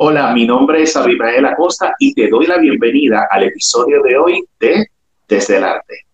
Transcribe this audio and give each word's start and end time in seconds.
Hola, 0.00 0.32
mi 0.32 0.46
nombre 0.46 0.84
es 0.84 0.96
Abimael 0.96 1.44
Acosta 1.44 1.96
y 1.98 2.14
te 2.14 2.28
doy 2.28 2.46
la 2.46 2.58
bienvenida 2.58 3.26
al 3.28 3.42
episodio 3.42 4.00
de 4.00 4.16
hoy 4.16 4.44
de 4.60 4.86
Desde 5.26 5.56
el 5.56 5.64
Arte. 5.64 6.07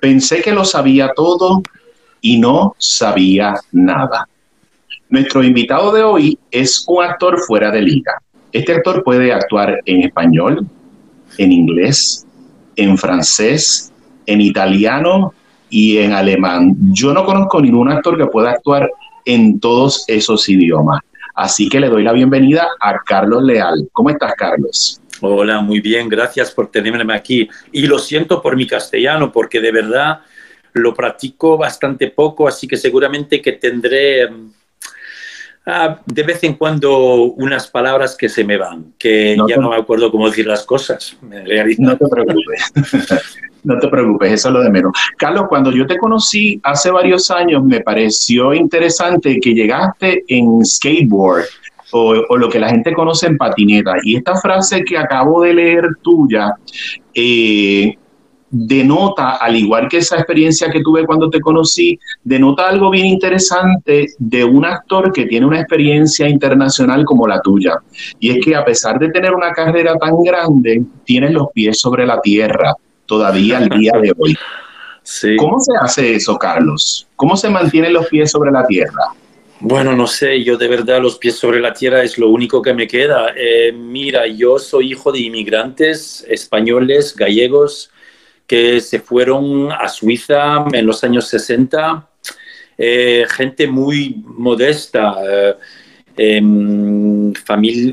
Pensé 0.00 0.42
que 0.42 0.52
lo 0.52 0.64
sabía 0.64 1.12
todo 1.14 1.62
y 2.20 2.38
no 2.38 2.74
sabía 2.78 3.54
nada. 3.72 4.28
Nuestro 5.08 5.42
invitado 5.42 5.92
de 5.92 6.02
hoy 6.02 6.38
es 6.50 6.84
un 6.86 7.02
actor 7.02 7.38
fuera 7.40 7.70
de 7.70 7.82
liga. 7.82 8.12
Este 8.52 8.74
actor 8.74 9.02
puede 9.02 9.32
actuar 9.32 9.80
en 9.84 10.02
español, 10.02 10.66
en 11.38 11.52
inglés, 11.52 12.26
en 12.76 12.96
francés, 12.96 13.92
en 14.26 14.40
italiano 14.40 15.32
y 15.70 15.98
en 15.98 16.12
alemán. 16.12 16.76
Yo 16.92 17.12
no 17.12 17.24
conozco 17.24 17.60
ningún 17.60 17.90
actor 17.90 18.16
que 18.16 18.26
pueda 18.26 18.50
actuar 18.50 18.90
en 19.24 19.58
todos 19.58 20.04
esos 20.06 20.48
idiomas. 20.48 21.00
Así 21.34 21.68
que 21.68 21.80
le 21.80 21.88
doy 21.88 22.02
la 22.04 22.12
bienvenida 22.12 22.66
a 22.80 22.98
Carlos 23.04 23.42
Leal. 23.42 23.88
¿Cómo 23.92 24.10
estás, 24.10 24.34
Carlos? 24.36 25.00
Hola, 25.20 25.60
muy 25.60 25.80
bien, 25.80 26.08
gracias 26.08 26.52
por 26.52 26.70
tenerme 26.70 27.14
aquí. 27.14 27.48
Y 27.72 27.86
lo 27.86 27.98
siento 27.98 28.40
por 28.40 28.56
mi 28.56 28.66
castellano, 28.66 29.32
porque 29.32 29.60
de 29.60 29.72
verdad 29.72 30.20
lo 30.74 30.94
practico 30.94 31.56
bastante 31.56 32.08
poco, 32.08 32.46
así 32.46 32.68
que 32.68 32.76
seguramente 32.76 33.42
que 33.42 33.52
tendré 33.52 34.30
mm, 34.30 34.52
ah, 35.66 36.00
de 36.04 36.22
vez 36.22 36.44
en 36.44 36.54
cuando 36.54 36.98
unas 37.22 37.66
palabras 37.68 38.16
que 38.16 38.28
se 38.28 38.44
me 38.44 38.56
van, 38.56 38.92
que 38.98 39.36
ya 39.48 39.56
no 39.56 39.70
me 39.70 39.76
acuerdo 39.76 40.10
cómo 40.10 40.28
decir 40.28 40.46
las 40.46 40.64
cosas. 40.64 41.16
No 41.22 41.96
te 41.96 42.06
preocupes. 42.06 42.72
no 43.64 43.78
te 43.78 43.88
preocupes, 43.88 44.32
eso 44.32 44.48
es 44.48 44.54
lo 44.54 44.60
de 44.60 44.70
menos. 44.70 44.92
Carlos, 45.16 45.46
cuando 45.48 45.72
yo 45.72 45.86
te 45.86 45.98
conocí 45.98 46.60
hace 46.62 46.90
varios 46.90 47.30
años, 47.30 47.64
me 47.64 47.80
pareció 47.80 48.54
interesante 48.54 49.40
que 49.40 49.52
llegaste 49.52 50.24
en 50.28 50.64
skateboard 50.64 51.44
o, 51.92 52.36
lo 52.36 52.48
que 52.48 52.58
la 52.58 52.70
gente 52.70 52.92
conoce 52.92 53.26
en 53.26 53.36
patineta. 53.36 53.96
Y 54.02 54.16
esta 54.16 54.36
frase 54.36 54.84
que 54.84 54.98
acabo 54.98 55.42
de 55.42 55.54
leer 55.54 55.88
tuya 56.02 56.54
eh, 57.14 57.94
denota, 58.50 59.36
al 59.36 59.56
igual 59.56 59.88
que 59.88 59.98
esa 59.98 60.16
experiencia 60.16 60.70
que 60.70 60.80
tuve 60.80 61.04
cuando 61.04 61.28
te 61.28 61.40
conocí, 61.40 61.98
denota 62.24 62.68
algo 62.68 62.90
bien 62.90 63.06
interesante 63.06 64.08
de 64.18 64.44
un 64.44 64.64
actor 64.64 65.12
que 65.12 65.26
tiene 65.26 65.46
una 65.46 65.60
experiencia 65.60 66.28
internacional 66.28 67.04
como 67.04 67.26
la 67.26 67.40
tuya. 67.40 67.78
Y 68.18 68.30
es 68.30 68.44
que 68.44 68.56
a 68.56 68.64
pesar 68.64 68.98
de 68.98 69.10
tener 69.10 69.34
una 69.34 69.52
carrera 69.52 69.96
tan 69.96 70.22
grande, 70.22 70.82
tienes 71.04 71.32
los 71.32 71.48
pies 71.52 71.80
sobre 71.80 72.06
la 72.06 72.20
tierra 72.20 72.74
todavía 73.06 73.58
al 73.58 73.68
día 73.68 73.92
de 74.00 74.12
hoy. 74.18 74.36
¿Cómo 75.38 75.58
se 75.58 75.72
hace 75.80 76.14
eso, 76.16 76.36
Carlos? 76.36 77.08
¿Cómo 77.16 77.36
se 77.36 77.48
mantienen 77.48 77.94
los 77.94 78.06
pies 78.08 78.30
sobre 78.30 78.50
la 78.50 78.66
tierra? 78.66 79.14
Bueno, 79.60 79.96
no 79.96 80.06
sé, 80.06 80.44
yo 80.44 80.56
de 80.56 80.68
verdad 80.68 81.02
los 81.02 81.18
pies 81.18 81.34
sobre 81.36 81.58
la 81.60 81.72
tierra 81.72 82.04
es 82.04 82.16
lo 82.16 82.28
único 82.28 82.62
que 82.62 82.72
me 82.72 82.86
queda. 82.86 83.32
Eh, 83.36 83.72
mira, 83.72 84.24
yo 84.28 84.56
soy 84.56 84.92
hijo 84.92 85.10
de 85.10 85.18
inmigrantes 85.18 86.24
españoles, 86.28 87.16
gallegos, 87.16 87.90
que 88.46 88.80
se 88.80 89.00
fueron 89.00 89.72
a 89.72 89.88
Suiza 89.88 90.64
en 90.72 90.86
los 90.86 91.02
años 91.02 91.26
60. 91.26 92.08
Eh, 92.78 93.26
gente 93.28 93.66
muy 93.66 94.22
modesta, 94.24 95.16
eh, 95.28 95.54
em, 96.16 97.32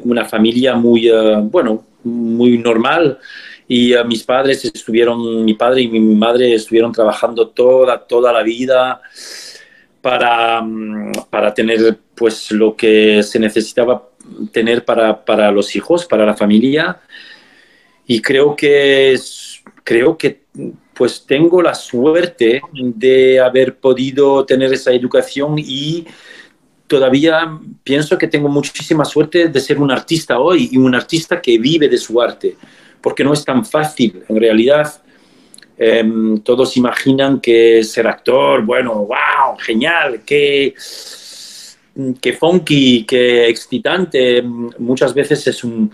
una 0.04 0.26
familia 0.26 0.76
muy, 0.76 1.10
bueno, 1.50 1.84
muy 2.04 2.60
normal. 2.60 3.18
Y 3.68 3.96
mis 4.06 4.22
padres 4.22 4.64
estuvieron, 4.66 5.44
mi 5.44 5.56
padre 5.56 5.82
y 5.82 5.88
mi 5.88 6.00
madre 6.16 6.54
estuvieron 6.54 6.92
trabajando 6.92 7.48
toda, 7.48 7.98
toda 8.06 8.32
la 8.32 8.44
vida 8.44 9.02
para, 10.06 10.62
mm, 10.62 11.14
para 11.32 11.52
tener 11.52 11.98
pues 12.14 12.52
lo 12.52 12.76
que 12.76 13.24
se 13.24 13.40
necesitaba 13.40 14.08
tener 14.52 14.86
para, 14.86 15.26
para 15.26 15.50
los 15.50 15.76
hijos, 15.76 16.06
para 16.06 16.28
la 16.28 16.36
familia. 16.36 17.00
Y 18.06 18.22
creo 18.22 18.56
que, 18.56 19.20
creo 19.84 20.16
que 20.16 20.44
pues 20.94 21.26
tengo 21.26 21.60
la 21.60 21.74
suerte 21.74 22.62
de 22.72 23.40
haber 23.40 23.78
podido 23.78 24.46
tener 24.46 24.72
esa 24.72 24.92
educación 24.92 25.56
y 25.58 26.06
todavía 26.86 27.60
pienso 27.84 28.16
que 28.16 28.28
tengo 28.28 28.48
muchísima 28.48 29.06
suerte 29.06 29.48
de 29.48 29.60
ser 29.60 29.80
un 29.80 29.90
artista 29.90 30.38
hoy 30.38 30.70
y 30.72 30.78
un 30.78 30.94
artista 30.94 31.42
que 31.42 31.58
vive 31.58 31.90
de 31.90 31.98
su 31.98 32.22
arte, 32.22 32.58
porque 33.02 33.24
no 33.24 33.34
es 33.34 33.44
tan 33.44 33.66
fácil 33.66 34.22
en 34.30 34.40
realidad 34.40 35.02
Em, 35.78 36.38
todos 36.40 36.78
imaginan 36.78 37.42
que 37.42 37.84
ser 37.84 38.08
actor, 38.08 38.64
bueno, 38.64 38.94
wow, 38.94 39.58
genial, 39.60 40.22
qué, 40.26 40.74
qué 42.22 42.34
funky, 42.34 43.06
qué 43.06 43.50
excitante. 43.50 44.42
Muchas 44.42 45.14
veces 45.14 45.46
es 45.48 45.64
un, 45.66 45.92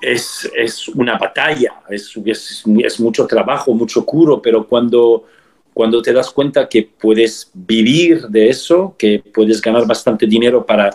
es, 0.00 0.50
es, 0.54 0.88
una 0.88 1.16
batalla, 1.16 1.80
es, 1.88 2.12
es, 2.24 2.64
es, 2.84 3.00
mucho 3.00 3.26
trabajo, 3.26 3.72
mucho 3.72 4.04
curo, 4.04 4.42
pero 4.42 4.66
cuando, 4.66 5.24
cuando 5.72 6.02
te 6.02 6.12
das 6.12 6.30
cuenta 6.30 6.68
que 6.68 6.82
puedes 6.82 7.50
vivir 7.54 8.28
de 8.28 8.50
eso, 8.50 8.94
que 8.98 9.22
puedes 9.32 9.62
ganar 9.62 9.86
bastante 9.86 10.26
dinero 10.26 10.66
para, 10.66 10.90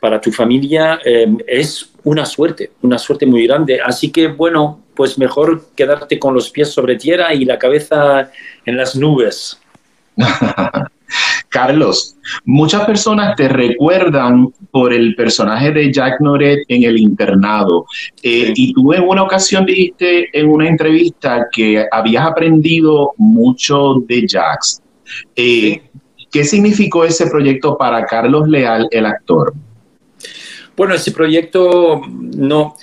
para 0.00 0.20
tu 0.20 0.30
familia, 0.30 1.00
em, 1.04 1.36
es 1.48 1.90
una 2.04 2.24
suerte, 2.24 2.70
una 2.82 2.98
suerte 2.98 3.26
muy 3.26 3.44
grande. 3.44 3.80
Así 3.80 4.12
que, 4.12 4.28
bueno, 4.28 4.81
pues 4.94 5.18
mejor 5.18 5.66
quedarte 5.74 6.18
con 6.18 6.34
los 6.34 6.50
pies 6.50 6.70
sobre 6.70 6.96
tierra 6.96 7.32
y 7.34 7.44
la 7.44 7.58
cabeza 7.58 8.30
en 8.64 8.76
las 8.76 8.96
nubes. 8.96 9.60
Carlos, 11.48 12.16
muchas 12.46 12.86
personas 12.86 13.36
te 13.36 13.46
recuerdan 13.46 14.52
por 14.70 14.92
el 14.92 15.14
personaje 15.14 15.70
de 15.70 15.92
Jack 15.92 16.20
Noret 16.20 16.64
en 16.68 16.84
el 16.84 16.98
internado. 16.98 17.84
Eh, 18.22 18.52
y 18.56 18.72
tú 18.72 18.94
en 18.94 19.02
una 19.02 19.22
ocasión 19.22 19.66
dijiste 19.66 20.30
en 20.32 20.48
una 20.48 20.66
entrevista 20.66 21.48
que 21.52 21.84
habías 21.92 22.26
aprendido 22.26 23.12
mucho 23.18 23.96
de 24.06 24.26
Jax. 24.26 24.80
Eh, 25.36 25.82
¿Qué 26.30 26.44
significó 26.44 27.04
ese 27.04 27.26
proyecto 27.26 27.76
para 27.76 28.06
Carlos 28.06 28.48
Leal, 28.48 28.88
el 28.90 29.04
actor? 29.04 29.52
Bueno, 30.74 30.94
ese 30.94 31.12
proyecto 31.12 32.00
no 32.08 32.76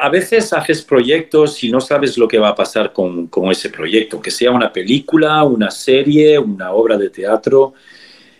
a 0.00 0.08
veces 0.08 0.52
haces 0.54 0.82
proyectos 0.82 1.62
y 1.62 1.70
no 1.70 1.80
sabes 1.80 2.16
lo 2.16 2.26
que 2.26 2.38
va 2.38 2.48
a 2.48 2.54
pasar 2.54 2.92
con, 2.92 3.28
ese 3.50 3.68
proyecto, 3.68 4.20
que 4.20 4.30
sea 4.30 4.50
una 4.50 4.72
película, 4.72 5.44
una 5.44 5.70
serie, 5.70 6.38
una 6.38 6.72
obra 6.72 6.96
de 6.96 7.10
teatro. 7.10 7.74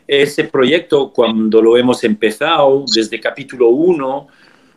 Ese 0.06 0.44
proyecto, 0.44 1.12
cuando 1.12 1.60
lo 1.60 1.76
hemos 1.76 2.02
empezado 2.02 2.84
desde 2.92 3.20
capítulo 3.20 3.68
1, 3.68 4.26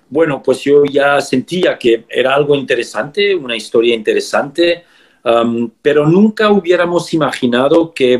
bueno, 0.09 0.43
pues 0.43 0.61
yo 0.61 0.83
ya 0.83 1.21
sentía 1.21 1.77
que 1.77 2.03
era 2.09 2.35
algo 2.35 2.53
interesante, 2.53 3.33
una 3.33 3.55
historia 3.55 3.95
interesante, 3.95 4.83
um, 5.23 5.71
pero 5.81 6.05
nunca 6.05 6.51
hubiéramos 6.51 7.13
imaginado 7.13 7.93
que 7.93 8.19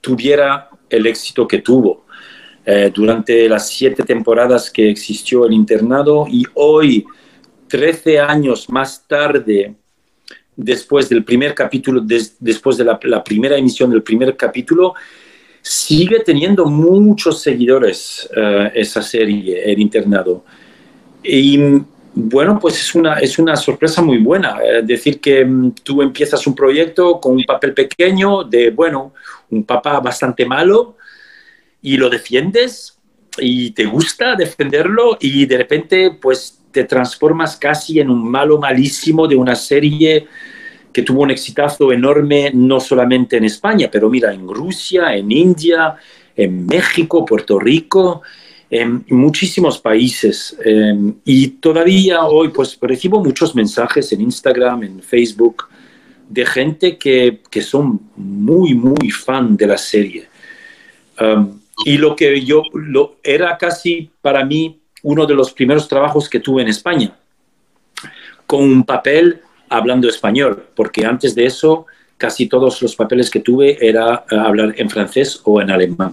tuviera 0.00 0.70
el 0.88 1.06
éxito 1.06 1.48
que 1.48 1.58
tuvo. 1.58 2.06
Eh, 2.64 2.92
durante 2.94 3.48
las 3.48 3.68
siete 3.68 4.04
temporadas 4.04 4.70
que 4.70 4.88
existió 4.88 5.46
el 5.46 5.54
internado 5.54 6.26
y 6.30 6.44
hoy 6.54 7.04
13 7.68 8.18
años 8.18 8.68
más 8.68 9.06
tarde, 9.06 9.74
después 10.56 11.08
del 11.08 11.24
primer 11.24 11.54
capítulo, 11.54 12.00
después 12.00 12.76
de 12.76 12.84
la, 12.84 12.98
primera 13.22 13.56
emisión 13.56 13.90
del 13.90 14.02
primer 14.02 14.36
capítulo, 14.36 14.94
sigue 15.62 16.20
teniendo 16.20 16.66
muchos 16.66 17.40
seguidores 17.40 18.28
eh, 18.34 18.72
esa 18.74 19.02
serie, 19.02 19.70
El 19.70 19.80
Internado. 19.80 20.44
Y 21.22 21.58
bueno, 22.14 22.58
pues 22.58 22.80
es 22.80 22.94
una, 22.94 23.18
es 23.20 23.38
una 23.38 23.54
sorpresa 23.54 24.02
muy 24.02 24.18
buena. 24.18 24.58
Es 24.62 24.86
decir, 24.86 25.20
que 25.20 25.44
mm, 25.44 25.72
tú 25.84 26.02
empiezas 26.02 26.44
un 26.46 26.54
proyecto 26.54 27.20
con 27.20 27.34
un 27.36 27.44
papel 27.44 27.74
pequeño 27.74 28.42
de, 28.42 28.70
bueno, 28.70 29.14
un 29.50 29.64
papá 29.64 30.00
bastante 30.00 30.44
malo 30.44 30.96
y 31.80 31.96
lo 31.96 32.10
defiendes 32.10 32.98
y 33.38 33.70
te 33.70 33.84
gusta 33.84 34.34
defenderlo 34.34 35.16
y 35.20 35.46
de 35.46 35.56
repente 35.58 36.10
pues 36.20 36.57
te 36.70 36.84
transformas 36.84 37.56
casi 37.56 38.00
en 38.00 38.10
un 38.10 38.28
malo 38.28 38.58
malísimo 38.58 39.26
de 39.26 39.36
una 39.36 39.54
serie 39.54 40.26
que 40.92 41.02
tuvo 41.02 41.22
un 41.22 41.30
exitazo 41.30 41.92
enorme 41.92 42.50
no 42.54 42.80
solamente 42.80 43.36
en 43.36 43.44
España, 43.44 43.88
pero 43.90 44.08
mira, 44.08 44.32
en 44.32 44.48
Rusia, 44.48 45.14
en 45.14 45.30
India, 45.30 45.96
en 46.36 46.66
México, 46.66 47.24
Puerto 47.24 47.58
Rico, 47.58 48.22
en 48.70 49.04
muchísimos 49.10 49.78
países. 49.78 50.56
Em, 50.64 51.14
y 51.24 51.48
todavía 51.48 52.24
hoy 52.24 52.48
pues 52.48 52.78
recibo 52.80 53.22
muchos 53.22 53.54
mensajes 53.54 54.12
en 54.12 54.20
Instagram, 54.22 54.82
en 54.82 55.02
Facebook, 55.02 55.68
de 56.28 56.44
gente 56.44 56.98
que, 56.98 57.40
que 57.50 57.62
son 57.62 58.00
muy, 58.16 58.74
muy 58.74 59.10
fan 59.10 59.56
de 59.56 59.66
la 59.66 59.78
serie. 59.78 60.28
Um, 61.20 61.58
y 61.84 61.96
lo 61.96 62.14
que 62.14 62.44
yo, 62.44 62.62
lo, 62.74 63.16
era 63.22 63.56
casi 63.56 64.10
para 64.20 64.44
mí 64.44 64.78
uno 65.08 65.24
de 65.24 65.34
los 65.34 65.54
primeros 65.54 65.88
trabajos 65.88 66.28
que 66.28 66.38
tuve 66.38 66.60
en 66.60 66.68
España, 66.68 67.16
con 68.46 68.62
un 68.62 68.84
papel 68.84 69.40
hablando 69.70 70.06
español, 70.06 70.66
porque 70.76 71.06
antes 71.06 71.34
de 71.34 71.46
eso 71.46 71.86
casi 72.18 72.46
todos 72.46 72.82
los 72.82 72.94
papeles 72.94 73.30
que 73.30 73.40
tuve 73.40 73.78
era 73.80 74.26
eh, 74.30 74.36
hablar 74.36 74.74
en 74.76 74.90
francés 74.90 75.40
o 75.44 75.62
en 75.62 75.70
alemán. 75.70 76.12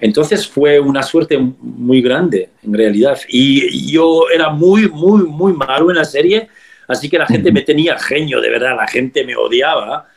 Entonces 0.00 0.48
fue 0.48 0.80
una 0.80 1.02
suerte 1.02 1.36
muy 1.38 2.00
grande, 2.00 2.48
en 2.62 2.72
realidad. 2.72 3.18
Y 3.28 3.92
yo 3.92 4.30
era 4.34 4.48
muy, 4.48 4.88
muy, 4.88 5.24
muy 5.24 5.52
malo 5.52 5.90
en 5.90 5.96
la 5.96 6.04
serie, 6.06 6.48
así 6.88 7.10
que 7.10 7.18
la 7.18 7.26
gente 7.26 7.52
me 7.52 7.62
tenía 7.62 7.98
genio, 7.98 8.40
de 8.40 8.48
verdad, 8.48 8.76
la 8.76 8.86
gente 8.86 9.24
me 9.24 9.36
odiaba. 9.36 10.08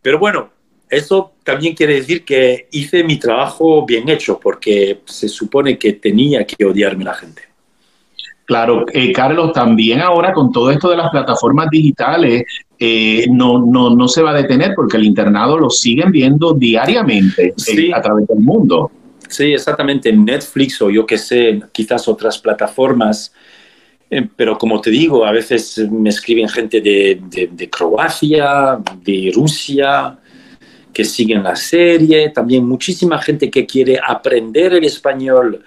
Pero 0.00 0.20
bueno, 0.20 0.50
eso 0.90 1.32
también 1.44 1.74
quiere 1.74 1.94
decir 1.94 2.24
que 2.24 2.66
hice 2.72 3.04
mi 3.04 3.16
trabajo 3.16 3.86
bien 3.86 4.08
hecho, 4.08 4.38
porque 4.40 5.00
se 5.04 5.28
supone 5.28 5.78
que 5.78 5.94
tenía 5.94 6.44
que 6.44 6.64
odiarme 6.64 7.04
la 7.04 7.14
gente. 7.14 7.42
Claro, 8.44 8.84
eh, 8.92 9.12
Carlos, 9.12 9.52
también 9.52 10.00
ahora 10.00 10.32
con 10.32 10.50
todo 10.50 10.72
esto 10.72 10.90
de 10.90 10.96
las 10.96 11.08
plataformas 11.10 11.70
digitales, 11.70 12.42
eh, 12.76 13.26
no, 13.30 13.64
no, 13.64 13.94
no, 13.94 14.08
se 14.08 14.22
va 14.22 14.30
a 14.30 14.34
detener 14.34 14.72
porque 14.74 14.96
el 14.96 15.04
internado 15.04 15.56
lo 15.56 15.70
siguen 15.70 16.10
viendo 16.10 16.52
diariamente 16.54 17.54
eh, 17.68 17.92
a 17.94 18.02
través 18.02 18.26
del 18.26 18.40
mundo. 18.40 18.90
Sí, 19.28 19.52
exactamente. 19.52 20.12
Netflix 20.12 20.82
o 20.82 20.90
yo 20.90 21.06
que 21.06 21.16
sé, 21.16 21.62
quizás 21.70 22.08
otras 22.08 22.38
plataformas. 22.38 23.32
pero 24.34 24.58
como 24.58 24.80
te 24.80 24.90
digo, 24.90 25.24
a 25.24 25.30
veces 25.30 25.78
me 25.88 26.10
escriben 26.10 26.48
gente 26.48 26.80
de, 26.80 27.20
de 27.52 27.70
Croacia, 27.70 28.80
de 29.04 29.30
Rusia, 29.32 30.18
que 30.92 31.04
siguen 31.04 31.42
la 31.42 31.56
serie. 31.56 32.30
También 32.30 32.66
muchísima 32.66 33.18
gente 33.18 33.50
que 33.50 33.66
quiere 33.66 33.98
aprender 34.04 34.74
el 34.74 34.84
español 34.84 35.64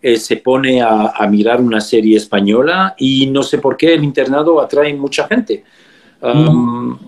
eh, 0.00 0.16
se 0.16 0.36
pone 0.38 0.82
a, 0.82 1.14
mirar 1.30 1.60
una 1.60 1.80
serie 1.80 2.16
española 2.16 2.94
y 2.98 3.26
no 3.26 3.42
sé 3.42 3.58
por 3.58 3.76
qué 3.76 3.94
el 3.94 4.02
internado 4.02 4.60
atrae 4.60 4.92
mucha 4.94 5.28
gente. 5.28 5.64
Um, 6.20 6.98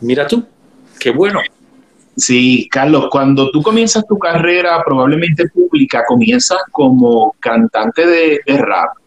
mira 0.00 0.26
tú, 0.26 0.44
qué 0.98 1.10
bueno. 1.10 1.40
Sí, 2.16 2.68
Carlos, 2.70 3.06
cuando 3.10 3.50
tú 3.50 3.62
comienzas 3.62 4.04
tu 4.06 4.18
carrera 4.18 4.82
probablemente 4.84 5.48
pública, 5.48 6.04
comienzas 6.06 6.58
como 6.72 7.36
cantante 7.38 8.06
de 8.06 8.40
rap. 8.58 9.00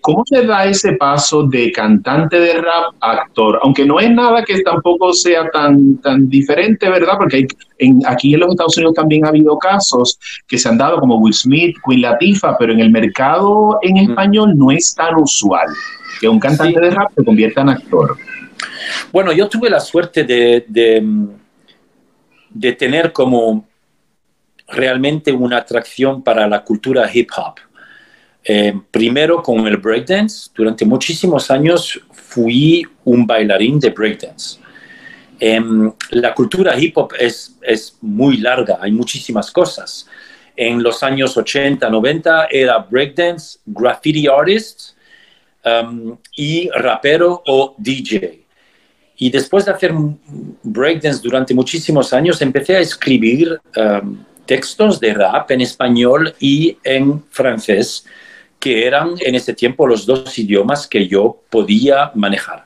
¿Cómo 0.00 0.24
se 0.26 0.44
da 0.44 0.64
ese 0.64 0.94
paso 0.94 1.44
de 1.44 1.70
cantante 1.72 2.38
de 2.38 2.54
rap 2.54 2.94
a 3.00 3.12
actor? 3.12 3.60
Aunque 3.62 3.86
no 3.86 4.00
es 4.00 4.10
nada 4.10 4.44
que 4.44 4.60
tampoco 4.62 5.12
sea 5.12 5.48
tan, 5.50 5.98
tan 5.98 6.28
diferente, 6.28 6.88
¿verdad? 6.90 7.14
Porque 7.18 7.46
en, 7.78 8.00
aquí 8.06 8.34
en 8.34 8.40
los 8.40 8.50
Estados 8.50 8.76
Unidos 8.76 8.94
también 8.94 9.24
ha 9.24 9.28
habido 9.28 9.58
casos 9.58 10.18
que 10.46 10.58
se 10.58 10.68
han 10.68 10.78
dado 10.78 10.98
como 10.98 11.16
Will 11.16 11.34
Smith, 11.34 11.76
Queen 11.86 12.02
Latifah, 12.02 12.56
pero 12.58 12.72
en 12.72 12.80
el 12.80 12.90
mercado 12.90 13.78
en 13.82 13.98
español 13.98 14.56
no 14.56 14.70
es 14.70 14.94
tan 14.94 15.14
usual 15.16 15.68
que 16.20 16.28
un 16.28 16.40
cantante 16.40 16.80
de 16.80 16.90
rap 16.90 17.10
se 17.16 17.24
convierta 17.24 17.60
en 17.60 17.68
actor. 17.70 18.16
Bueno, 19.12 19.32
yo 19.32 19.48
tuve 19.48 19.70
la 19.70 19.80
suerte 19.80 20.24
de, 20.24 20.64
de, 20.68 21.02
de 22.50 22.72
tener 22.72 23.12
como 23.12 23.66
realmente 24.68 25.32
una 25.32 25.58
atracción 25.58 26.22
para 26.22 26.48
la 26.48 26.64
cultura 26.64 27.08
hip 27.12 27.30
hop 27.36 27.71
eh, 28.44 28.74
primero 28.90 29.42
con 29.42 29.66
el 29.66 29.76
breakdance. 29.76 30.50
Durante 30.54 30.84
muchísimos 30.84 31.50
años 31.50 32.00
fui 32.12 32.86
un 33.04 33.26
bailarín 33.26 33.78
de 33.78 33.90
breakdance. 33.90 34.58
Em, 35.38 35.92
la 36.10 36.34
cultura 36.34 36.78
hip 36.78 36.96
hop 36.96 37.12
es, 37.18 37.56
es 37.62 37.96
muy 38.00 38.36
larga, 38.36 38.78
hay 38.80 38.92
muchísimas 38.92 39.50
cosas. 39.50 40.06
En 40.56 40.82
los 40.82 41.02
años 41.02 41.36
80, 41.36 41.88
90 41.88 42.46
era 42.50 42.78
breakdance, 42.78 43.58
graffiti 43.66 44.26
artist 44.26 44.94
em, 45.64 46.16
y 46.36 46.68
rapero 46.70 47.42
o 47.46 47.74
DJ. 47.78 48.44
Y 49.16 49.30
después 49.30 49.64
de 49.64 49.72
hacer 49.72 49.92
breakdance 50.62 51.22
durante 51.22 51.54
muchísimos 51.54 52.12
años, 52.12 52.42
empecé 52.42 52.76
a 52.76 52.80
escribir 52.80 53.60
em, 53.74 54.18
textos 54.46 55.00
de 55.00 55.14
rap 55.14 55.50
en 55.50 55.60
español 55.60 56.34
y 56.40 56.76
en 56.84 57.22
francés 57.30 58.04
que 58.62 58.86
eran 58.86 59.16
en 59.18 59.34
ese 59.34 59.54
tiempo 59.54 59.88
los 59.88 60.06
dos 60.06 60.38
idiomas 60.38 60.86
que 60.86 61.08
yo 61.08 61.42
podía 61.50 62.12
manejar. 62.14 62.64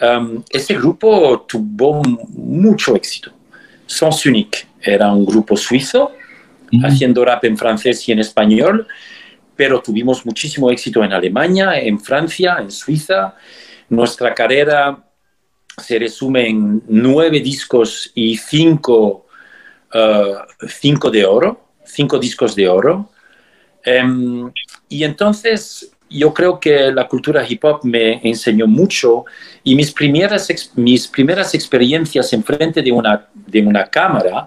Um, 0.00 0.42
ese 0.48 0.72
grupo 0.72 1.44
tuvo 1.46 2.00
mucho 2.30 2.96
éxito. 2.96 3.30
Sens 3.86 4.24
Unique 4.24 4.66
era 4.80 5.12
un 5.12 5.26
grupo 5.26 5.54
suizo 5.54 6.12
haciendo 6.82 7.26
rap 7.26 7.44
en 7.44 7.58
francés 7.58 8.08
y 8.08 8.12
en 8.12 8.20
español, 8.20 8.86
pero 9.54 9.82
tuvimos 9.82 10.24
muchísimo 10.24 10.70
éxito 10.70 11.04
en 11.04 11.12
Alemania, 11.12 11.78
en 11.78 12.00
Francia, 12.00 12.56
en 12.58 12.70
Suiza. 12.70 13.34
Nuestra 13.90 14.32
carrera 14.32 14.98
se 15.76 15.98
resume 15.98 16.48
en 16.48 16.82
nueve 16.88 17.40
discos 17.40 18.10
y 18.14 18.38
cinco, 18.38 19.26
uh, 19.92 20.66
cinco 20.66 21.10
de 21.10 21.26
oro, 21.26 21.68
cinco 21.84 22.18
discos 22.18 22.54
de 22.56 22.66
oro. 22.66 23.10
Um, 23.86 24.50
y 24.88 25.04
entonces 25.04 25.90
yo 26.08 26.32
creo 26.32 26.60
que 26.60 26.92
la 26.92 27.08
cultura 27.08 27.44
hip 27.48 27.64
hop 27.64 27.80
me 27.82 28.20
enseñó 28.22 28.66
mucho 28.66 29.24
y 29.64 29.74
mis 29.74 29.92
primeras, 29.92 30.48
mis 30.76 31.08
primeras 31.08 31.54
experiencias 31.54 32.32
en 32.32 32.44
frente 32.44 32.82
de 32.82 32.92
una, 32.92 33.28
de 33.34 33.62
una 33.62 33.86
cámara 33.86 34.46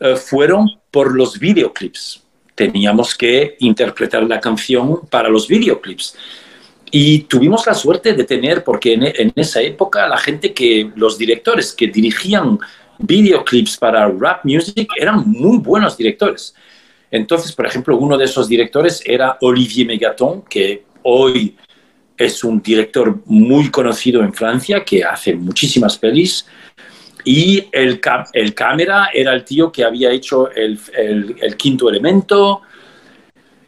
eh, 0.00 0.16
fueron 0.16 0.68
por 0.90 1.14
los 1.14 1.38
videoclips. 1.38 2.22
Teníamos 2.54 3.14
que 3.14 3.56
interpretar 3.60 4.24
la 4.24 4.40
canción 4.40 5.00
para 5.08 5.28
los 5.28 5.46
videoclips. 5.46 6.16
Y 6.90 7.20
tuvimos 7.20 7.66
la 7.66 7.72
suerte 7.72 8.12
de 8.12 8.24
tener, 8.24 8.62
porque 8.62 8.92
en, 8.92 9.04
en 9.04 9.32
esa 9.36 9.62
época 9.62 10.06
la 10.06 10.18
gente 10.18 10.52
que, 10.52 10.90
los 10.94 11.16
directores 11.16 11.72
que 11.72 11.86
dirigían 11.86 12.58
videoclips 12.98 13.78
para 13.78 14.06
rap 14.08 14.44
music 14.44 14.90
eran 14.98 15.26
muy 15.26 15.58
buenos 15.58 15.96
directores. 15.96 16.54
Entonces, 17.12 17.52
por 17.52 17.66
ejemplo, 17.66 17.96
uno 17.98 18.16
de 18.16 18.24
esos 18.24 18.48
directores 18.48 19.02
era 19.04 19.36
Olivier 19.42 19.86
Megaton, 19.86 20.42
que 20.48 20.84
hoy 21.02 21.54
es 22.16 22.42
un 22.42 22.62
director 22.62 23.20
muy 23.26 23.70
conocido 23.70 24.22
en 24.22 24.32
Francia, 24.32 24.82
que 24.82 25.04
hace 25.04 25.34
muchísimas 25.34 25.98
pelis. 25.98 26.46
Y 27.24 27.68
el, 27.70 28.00
el 28.32 28.54
cámara 28.54 29.10
era 29.12 29.34
el 29.34 29.44
tío 29.44 29.70
que 29.70 29.84
había 29.84 30.10
hecho 30.10 30.50
el, 30.50 30.80
el, 30.96 31.56
quinto 31.58 31.90
elemento. 31.90 32.62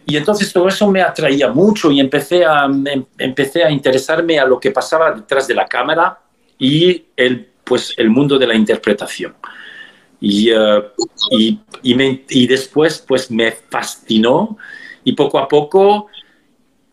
Y 0.07 0.17
entonces 0.17 0.51
todo 0.51 0.67
eso 0.67 0.91
me 0.91 1.03
atraía 1.03 1.53
mucho 1.53 1.93
y 1.93 2.01
empecé 2.01 2.47
a, 2.47 2.65
em, 2.65 3.05
empecé 3.19 3.63
a 3.63 3.71
interesarme 3.71 4.39
a 4.39 4.47
lo 4.47 4.59
que 4.59 4.71
pasaba 4.71 5.13
detrás 5.13 5.47
de 5.47 5.55
la 5.55 5.67
cámara 5.67 6.19
y 6.59 7.05
el, 7.15 7.47
pues, 7.63 7.93
el 7.99 8.09
mundo 8.09 8.39
de 8.39 8.47
la 8.47 8.55
interpretación. 8.55 9.35
Y, 10.21 10.51
eh, 10.51 10.83
y, 11.33 11.59
y, 11.83 12.47
después 12.47 13.05
pues 13.07 13.31
me 13.31 13.53
fascinó 13.53 14.57
y 15.03 15.13
poco 15.13 15.39
a 15.39 15.49
poco 15.49 16.07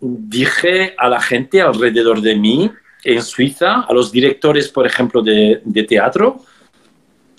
dije 0.02 0.96
a 0.98 1.08
la 1.08 1.22
gente 1.22 1.62
alrededor 1.62 2.22
de 2.22 2.36
mí 2.36 2.72
en 3.04 3.22
Suiza, 3.22 3.82
a 3.82 3.94
los 3.94 4.12
directores, 4.12 4.68
por 4.70 4.86
ejemplo, 4.86 5.22
de, 5.22 5.62
de 5.64 5.84
teatro, 5.84 6.42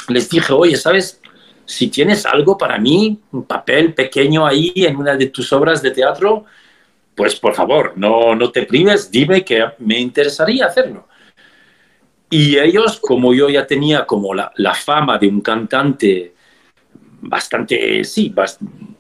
les 0.09 0.29
dije, 0.29 0.53
oye, 0.53 0.77
¿sabes? 0.77 1.21
Si 1.65 1.89
tienes 1.89 2.27
algo 2.27 2.59
para 2.59 2.79
mí, 2.79 3.21
un 3.31 3.45
papel 3.45 3.95
pequeño 3.95 4.47
ahí 4.47 4.73
en 4.77 4.97
una 4.97 5.17
de 5.17 5.27
tus 5.27 5.53
obras 5.53 5.83
de 5.83 5.91
teatro, 5.91 6.45
pues 7.15 7.37
por 7.37 7.55
favor, 7.55 7.93
no, 7.97 8.35
no 8.35 8.51
te 8.51 8.65
prives, 8.65 9.11
dime 9.11 9.45
que 9.45 9.65
me 9.79 10.01
interesaría 10.01 10.67
hacerlo. 10.67 11.07
Y 12.33 12.59
ellos, 12.59 12.99
como 12.99 13.35
yo 13.35 13.51
ya 13.51 13.67
tenía 13.67 14.07
como 14.07 14.33
la, 14.33 14.75
fama 14.75 15.19
de 15.19 15.29
un 15.29 15.43
cantante 15.43 16.33
bastante, 17.21 18.03
sí, 18.05 18.35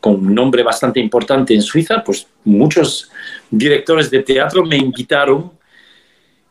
con 0.01 0.17
un 0.17 0.35
nombre 0.35 0.63
bastante 0.63 1.01
importante 1.01 1.55
en 1.55 1.63
Suiza, 1.63 2.05
pues 2.05 2.27
muchos 2.45 3.11
directores 3.51 4.11
de 4.11 4.23
teatro 4.23 4.67
me 4.67 4.77
invitaron 4.77 5.51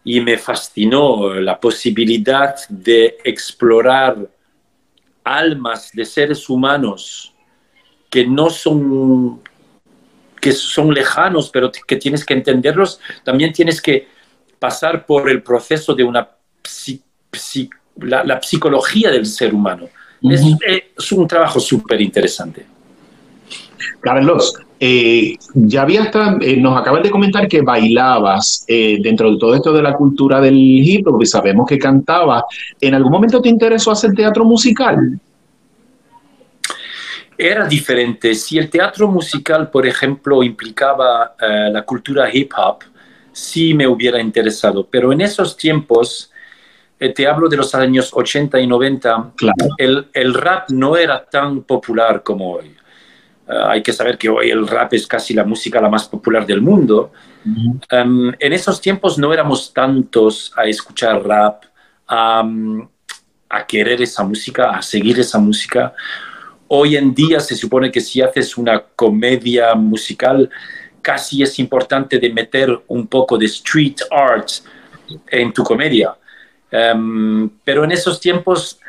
y 0.03 0.21
me 0.21 0.39
fascinó 0.39 1.35
la 1.35 1.59
posibilidad 1.59 2.55
de 2.67 3.19
explorar 3.25 4.27
almas 5.23 5.91
de 5.93 6.03
seres 6.03 6.49
humanos 6.49 7.31
que 8.09 8.25
no 8.25 8.49
son 8.49 9.39
que 10.39 10.51
son 10.51 10.91
lejanos, 10.91 11.51
pero 11.51 11.71
que 11.71 11.97
tienes 11.97 12.25
que 12.25 12.33
entenderlos, 12.33 12.99
también 13.23 13.53
tienes 13.53 13.79
que 13.79 14.07
pasar 14.57 15.05
por 15.05 15.29
el 15.29 15.43
proceso 15.43 15.93
de 15.93 16.03
una 16.03 16.27
la, 17.97 18.41
psicología 18.41 19.11
del 19.11 19.25
ser 19.25 19.53
humano. 19.53 19.87
es, 20.21 21.11
un 21.11 21.27
trabajo 21.27 21.59
súper 21.59 22.01
interesante. 22.01 22.65
Carlos, 23.99 24.53
eh, 24.79 25.37
ya 25.53 25.83
había 25.83 26.01
hasta, 26.01 26.37
eh, 26.41 26.57
nos 26.57 26.75
acabas 26.75 27.03
de 27.03 27.11
comentar 27.11 27.47
que 27.47 27.61
bailabas 27.61 28.65
eh, 28.67 28.97
dentro 28.99 29.31
de 29.31 29.37
todo 29.37 29.53
esto 29.53 29.71
de 29.71 29.83
la 29.83 29.93
cultura 29.93 30.41
del 30.41 30.55
hip 30.57 31.07
hop 31.07 31.21
y 31.21 31.27
sabemos 31.27 31.67
que 31.67 31.77
cantabas. 31.77 32.43
¿En 32.79 32.95
algún 32.95 33.11
momento 33.11 33.39
te 33.39 33.49
interesó 33.49 33.91
hacer 33.91 34.13
teatro 34.13 34.43
musical? 34.43 35.19
Era 37.37 37.67
diferente. 37.67 38.33
Si 38.33 38.57
el 38.57 38.71
teatro 38.71 39.07
musical, 39.07 39.69
por 39.69 39.85
ejemplo, 39.85 40.41
implicaba 40.41 41.35
la 41.39 41.81
cultura 41.83 42.29
hip 42.31 42.51
hop, 42.55 42.79
sí 43.31 43.73
me 43.73 43.87
hubiera 43.87 44.19
interesado. 44.19 44.87
Pero 44.89 45.11
en 45.11 45.21
esos 45.21 45.57
tiempos, 45.57 46.30
te 47.09 47.27
hablo 47.27 47.49
de 47.49 47.57
los 47.57 47.73
años 47.73 48.11
80 48.13 48.59
y 48.59 48.67
90, 48.67 49.31
el, 49.77 50.07
el 50.13 50.33
rap 50.33 50.69
no 50.69 50.95
era 50.95 51.25
tan 51.25 51.63
popular 51.63 52.21
como 52.21 52.53
hoy. 52.53 52.75
Eh, 53.47 53.63
hay 53.67 53.83
que 53.83 53.91
saber 53.91 54.17
que 54.17 54.29
hoy 54.29 54.49
el 54.49 54.67
rap 54.67 54.93
es 54.93 55.07
casi 55.07 55.33
la 55.33 55.43
música 55.43 55.81
la 55.81 55.89
más 55.89 56.07
popular 56.07 56.45
del 56.45 56.61
mundo. 56.61 57.11
Em, 57.89 58.31
en 58.37 58.53
esos 58.53 58.79
tiempos 58.79 59.17
no 59.17 59.33
éramos 59.33 59.73
tantos 59.73 60.53
a 60.55 60.65
escuchar 60.65 61.25
rap, 61.25 61.63
a, 62.07 62.43
a, 63.49 63.65
querer 63.65 64.01
esa 64.01 64.23
música, 64.23 64.69
a 64.69 64.81
seguir 64.81 65.19
esa 65.19 65.39
música. 65.39 65.93
Hoy 66.67 66.95
en 66.95 67.13
día 67.13 67.39
se 67.39 67.55
supone 67.55 67.91
que 67.91 67.99
si 67.99 68.21
haces 68.21 68.57
una 68.57 68.79
comedia 68.95 69.73
musical, 69.75 70.49
casi 71.01 71.41
es 71.41 71.57
importante 71.59 72.19
de 72.19 72.29
meter 72.31 72.79
un 72.87 73.07
poco 73.07 73.37
de 73.37 73.47
street 73.47 74.01
art 74.11 74.49
en 75.27 75.51
tu 75.51 75.63
comedia. 75.63 76.15
Em, 76.71 77.49
pero 77.63 77.83
en 77.83 77.91
esos 77.91 78.19
tiempos 78.19 78.79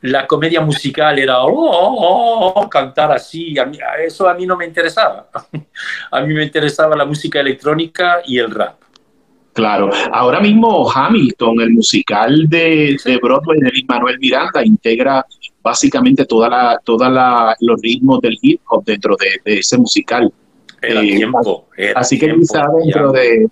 la 0.00 0.26
comedia 0.26 0.60
musical 0.60 1.18
era 1.18 1.42
oh, 1.42 1.52
oh, 1.52 2.52
oh, 2.54 2.68
cantar 2.68 3.12
así. 3.12 3.54
eso 4.04 4.28
a 4.28 4.34
mí 4.34 4.46
no 4.46 4.56
me 4.56 4.66
interesaba. 4.66 5.28
A 6.10 6.20
mí 6.22 6.34
me 6.34 6.44
interesaba 6.44 6.96
la 6.96 7.04
música 7.04 7.40
electrónica 7.40 8.20
y 8.24 8.38
el 8.38 8.50
rap. 8.50 8.76
Claro, 9.52 9.90
ahora 10.12 10.38
mismo 10.38 10.88
Hamilton, 10.88 11.60
el 11.60 11.70
musical 11.70 12.48
de, 12.48 12.96
Broadway 13.20 13.58
de 13.58 13.72
Manuel 13.88 14.16
Miranda, 14.20 14.64
integra 14.64 15.26
básicamente 15.62 16.24
toda 16.26 16.48
la, 16.48 16.80
toda 16.84 17.56
los 17.60 17.82
ritmos 17.82 18.20
del 18.20 18.38
hip 18.40 18.60
hop 18.68 18.84
dentro 18.84 19.16
de, 19.16 19.58
ese 19.58 19.76
musical. 19.76 20.32
Era 20.80 21.02
eh, 21.02 21.16
tiempo, 21.16 21.66
así 21.96 22.20
que 22.20 22.32
quizá 22.36 22.68
dentro 22.84 23.10
de, 23.10 23.48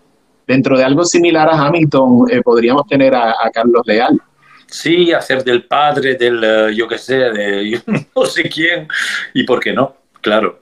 dentro 0.46 0.78
de 0.78 0.84
algo 0.84 1.04
similar 1.04 1.48
a 1.48 1.66
Hamilton 1.66 2.26
eh, 2.30 2.42
podríamos 2.42 2.86
tener 2.86 3.14
a 3.14 3.34
Carlos 3.52 3.82
Leal. 3.86 4.20
Sí, 4.66 5.12
hacer 5.12 5.44
del 5.44 5.64
padre, 5.64 6.16
del, 6.16 6.42
eh, 6.42 6.74
yo 6.74 6.88
qué 6.88 6.98
sé, 6.98 7.14
de 7.14 7.80
no 8.16 8.24
sé 8.26 8.48
quién, 8.48 8.88
y 9.32 9.44
por 9.44 9.60
qué 9.60 9.72
no, 9.72 9.96
claro. 10.20 10.60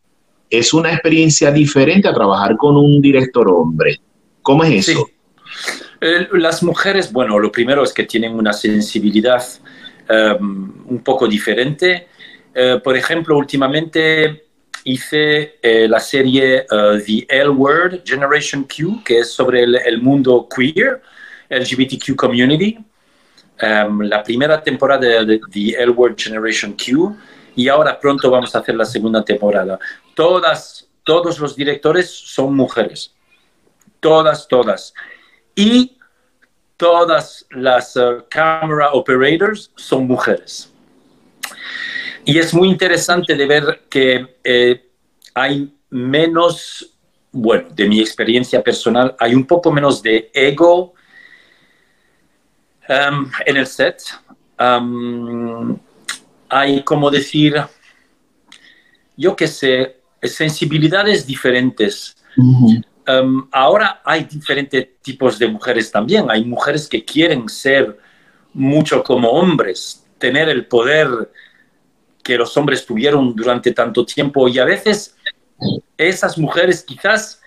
es 0.49 0.73
una 0.75 0.93
experiencia 0.93 1.51
diferente 1.51 2.07
a 2.09 2.15
trabajar 2.15 2.57
con 2.57 2.77
un 2.77 3.01
director 3.01 3.51
hombre. 3.51 4.01
¿Cómo 4.43 4.63
es 4.65 4.89
eso? 4.89 5.09
las 6.33 6.63
mujeres, 6.63 7.13
bueno, 7.13 7.39
lo 7.39 7.53
primero 7.53 7.85
es 7.85 7.93
que 7.93 8.05
tienen 8.05 8.35
una 8.35 8.55
sensibilidad 8.55 9.45
um, 10.09 10.73
un 10.87 11.03
poco 11.05 11.29
diferente. 11.29 12.09
Uh, 12.55 12.81
por 12.81 12.97
ejemplo, 12.97 13.37
últimamente 13.37 14.45
hice 14.85 15.59
eh, 15.63 15.87
la 15.89 16.01
serie 16.01 16.67
uh, 16.71 16.99
The 16.99 17.27
L 17.29 17.51
Word 17.51 18.03
Generation 18.05 18.65
Q, 18.65 19.03
que 19.05 19.21
es 19.21 19.33
sobre 19.33 19.63
el 19.63 20.03
mundo 20.03 20.49
queer, 20.49 21.03
LGBTQ 21.49 22.17
community. 22.17 22.79
Em, 23.59 24.01
la 24.03 24.23
primera 24.23 24.63
temporada 24.63 25.25
de 25.25 25.41
The 25.51 25.83
L 25.83 25.91
Word 25.91 26.17
Generation 26.17 26.75
Q 26.75 27.15
y 27.57 27.69
ahora 27.69 27.99
pronto 27.99 28.31
vamos 28.31 28.55
a 28.55 28.61
hacer 28.61 28.75
la 28.75 28.85
segunda 28.87 29.23
temporada. 29.23 29.79
Todas, 30.15 30.89
todos 31.05 31.39
los 31.39 31.57
directores 31.57 32.11
son 32.11 32.55
mujeres. 32.55 33.15
Todas, 34.01 34.49
todas. 34.49 34.95
Y 35.55 35.99
todas 36.79 37.45
las 37.51 37.97
uh, 37.97 38.25
camera 38.31 38.93
operators 38.93 39.71
son 39.77 40.07
mujeres. 40.07 40.73
Y 42.31 42.39
es 42.39 42.55
muy 42.55 42.69
interesante 42.69 43.35
de 43.35 43.47
ver 43.47 43.83
que 43.89 44.37
eh, 44.45 44.91
hay 45.35 45.75
menos, 45.91 46.95
bueno, 47.33 47.69
de 47.75 47.89
mi 47.89 48.01
experiencia 48.01 48.63
personal, 48.63 49.17
hay 49.19 49.35
un 49.35 49.47
poco 49.47 49.73
menos 49.73 50.03
de 50.03 50.31
ego 50.33 50.95
Um, 52.91 53.31
en 53.47 53.57
el 53.57 53.69
set 53.69 54.03
um, 54.59 55.79
hay, 56.49 56.83
como 56.83 57.09
decir, 57.09 57.55
yo 59.17 59.37
qué 59.37 59.47
sé, 59.47 60.01
sensibilidades 60.21 61.25
diferentes. 61.25 62.17
Um, 63.07 63.49
ahora 63.53 64.03
hay 64.05 64.25
diferentes 64.25 64.89
tipos 65.03 65.39
de 65.39 65.47
mujeres 65.47 65.93
también. 65.93 66.29
Hay 66.33 66.45
mujeres 66.45 66.89
que 66.89 67.05
quieren 67.05 67.49
ser 67.49 67.97
mucho 68.53 69.05
como 69.05 69.31
hombres, 69.31 70.05
tener 70.19 70.49
el 70.49 70.67
poder 70.67 71.31
que 72.23 72.37
los 72.37 72.57
hombres 72.57 72.85
tuvieron 72.87 73.35
durante 73.35 73.73
tanto 73.73 74.05
tiempo 74.05 74.49
y 74.49 74.59
a 74.59 74.65
veces 74.65 75.17
esas 75.97 76.39
mujeres 76.39 76.83
quizás 76.83 77.41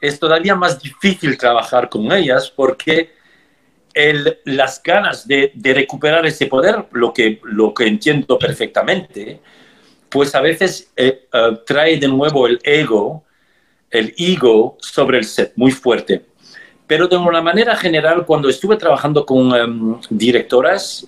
es 0.00 0.18
todavía 0.18 0.54
más 0.54 0.80
difícil 0.80 1.36
trabajar 1.36 1.88
con 1.88 2.10
ellas 2.12 2.50
porque 2.54 3.12
las 4.44 4.82
ganas 4.82 5.26
de, 5.26 5.52
recuperar 5.74 6.24
ese 6.26 6.46
poder, 6.46 6.86
lo 6.92 7.12
que, 7.12 7.40
lo 7.42 7.74
que 7.74 7.86
entiendo 7.86 8.38
perfectamente, 8.38 9.40
pues 10.08 10.34
a 10.34 10.40
veces 10.40 10.90
eh, 10.96 11.26
eh, 11.32 11.58
trae 11.66 11.98
de 11.98 12.08
nuevo 12.08 12.46
el 12.46 12.58
ego, 12.62 13.24
el 13.90 14.14
ego 14.16 14.76
sobre 14.80 15.18
el 15.18 15.24
set, 15.24 15.52
muy 15.56 15.72
fuerte. 15.72 16.24
Pero 16.86 17.06
de 17.06 17.16
una 17.16 17.40
manera 17.40 17.76
general, 17.76 18.26
cuando 18.26 18.48
estuve 18.48 18.76
trabajando 18.76 19.24
con 19.24 19.54
em, 19.54 20.00
directoras, 20.10 21.06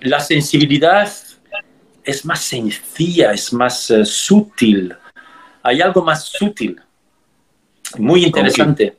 la 0.00 0.20
sensibilidad 0.20 1.10
es 2.08 2.24
más 2.24 2.40
sencilla, 2.40 3.32
es 3.32 3.52
más 3.52 3.90
eh, 3.90 4.02
sutil. 4.02 4.94
Hay 5.62 5.82
algo 5.82 6.02
más 6.02 6.24
sutil. 6.24 6.80
Muy 7.98 8.24
interesante. 8.24 8.96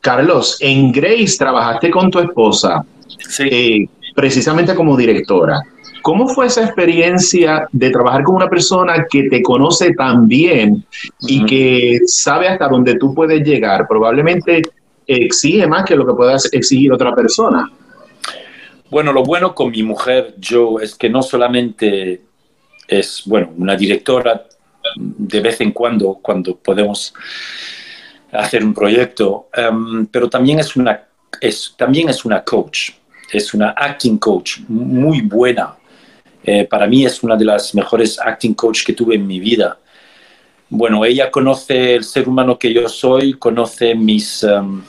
Carlos, 0.00 0.56
en 0.60 0.90
Grace 0.90 1.36
trabajaste 1.38 1.88
con 1.90 2.10
tu 2.10 2.18
esposa, 2.18 2.84
eh, 3.38 3.86
precisamente 4.16 4.74
como 4.74 4.96
directora. 4.96 5.62
¿Cómo 6.02 6.26
fue 6.26 6.46
esa 6.46 6.64
experiencia 6.64 7.68
de 7.70 7.90
trabajar 7.90 8.24
con 8.24 8.36
una 8.36 8.48
persona 8.48 9.06
que 9.08 9.28
te 9.28 9.40
conoce 9.40 9.92
tan 9.94 10.26
bien 10.26 10.84
y 11.20 11.44
que 11.46 12.00
sabe 12.06 12.48
hasta 12.48 12.66
dónde 12.66 12.96
tú 12.96 13.14
puedes 13.14 13.46
llegar? 13.46 13.86
Probablemente 13.86 14.62
exige 15.06 15.66
más 15.68 15.84
que 15.84 15.94
lo 15.94 16.04
que 16.04 16.14
puedas 16.14 16.52
exigir 16.52 16.92
otra 16.92 17.14
persona. 17.14 17.70
Bueno, 18.90 19.12
lo 19.12 19.22
bueno 19.22 19.54
con 19.54 19.70
mi 19.70 19.82
mujer, 19.82 20.34
yo, 20.38 20.80
es 20.80 20.94
que 20.94 21.10
no 21.10 21.22
solamente 21.22 22.22
es, 22.86 23.22
bueno, 23.26 23.52
una 23.56 23.76
directora 23.76 24.46
de 24.96 25.40
vez 25.40 25.60
en 25.60 25.72
cuando, 25.72 26.14
cuando 26.14 26.56
podemos 26.56 27.12
hacer 28.32 28.64
un 28.64 28.74
proyecto, 28.74 29.48
em, 29.54 30.06
pero 30.06 30.28
también 30.28 30.58
es, 30.58 30.76
una, 30.76 31.06
es, 31.40 31.74
también 31.76 32.08
es 32.08 32.24
una 32.24 32.42
coach, 32.42 32.90
es 33.32 33.54
una 33.54 33.70
acting 33.70 34.18
coach 34.18 34.60
muy 34.68 35.20
buena. 35.20 35.74
Eh, 36.42 36.64
para 36.64 36.86
mí 36.86 37.04
es 37.04 37.22
una 37.22 37.36
de 37.36 37.44
las 37.44 37.74
mejores 37.74 38.18
acting 38.18 38.54
coach 38.54 38.84
que 38.84 38.92
tuve 38.94 39.16
en 39.16 39.26
mi 39.26 39.38
vida. 39.38 39.78
Bueno, 40.70 41.04
ella 41.04 41.30
conoce 41.30 41.94
el 41.94 42.04
ser 42.04 42.28
humano 42.28 42.58
que 42.58 42.72
yo 42.72 42.88
soy, 42.88 43.34
conoce 43.34 43.94
mis, 43.94 44.42
em, 44.44 44.82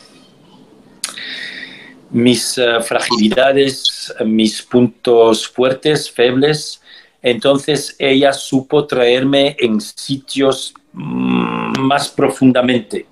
mis 2.12 2.58
eh, 2.58 2.82
fragilidades, 2.82 3.88
mis 4.25 4.62
puntos 4.62 5.48
fuertes, 5.48 6.10
febles. 6.12 6.82
Entonces 7.22 7.96
ella 8.00 8.34
supo 8.34 8.86
traerme 8.86 9.56
en 9.60 9.82
sitios 9.82 10.74
mm, 10.94 11.80
más 11.80 12.10
profundamente 12.10 13.06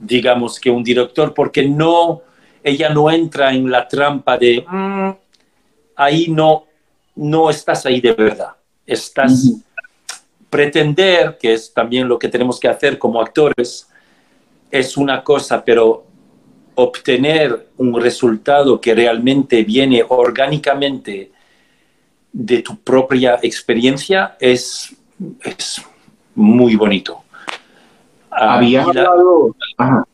digamos, 0.00 0.58
que 0.58 0.70
un 0.70 0.82
director, 0.82 1.34
porque 1.34 1.68
no, 1.68 2.22
ella 2.64 2.88
no 2.88 3.10
entra 3.10 3.52
en 3.52 3.70
la 3.70 3.86
trampa 3.86 4.38
de, 4.38 4.64
mm, 4.66 5.10
ahí 5.96 6.28
no, 6.28 6.64
no 7.14 7.50
estás 7.50 7.84
ahí 7.84 8.00
de 8.00 8.14
verdad, 8.14 8.52
estás 8.86 9.52
pretender, 10.48 11.38
que 11.38 11.52
es 11.52 11.72
también 11.72 12.08
lo 12.08 12.18
que 12.18 12.28
tenemos 12.28 12.58
que 12.58 12.66
hacer 12.66 12.98
como 12.98 13.20
actores, 13.20 13.88
es 14.70 14.96
una 14.96 15.22
cosa, 15.22 15.62
pero 15.64 16.06
obtener 16.80 17.68
un 17.76 18.00
resultado 18.00 18.80
que 18.80 18.94
realmente 18.94 19.62
viene 19.62 20.04
orgánicamente 20.08 21.30
de 22.32 22.62
tu 22.62 22.78
propia 22.78 23.38
experiencia 23.42 24.36
es, 24.40 24.94
es 25.42 25.84
muy 26.34 26.76
bonito. 26.76 27.22
Ah, 28.30 28.54
Había 28.54 28.86
y, 28.88 28.94
la, 28.94 30.04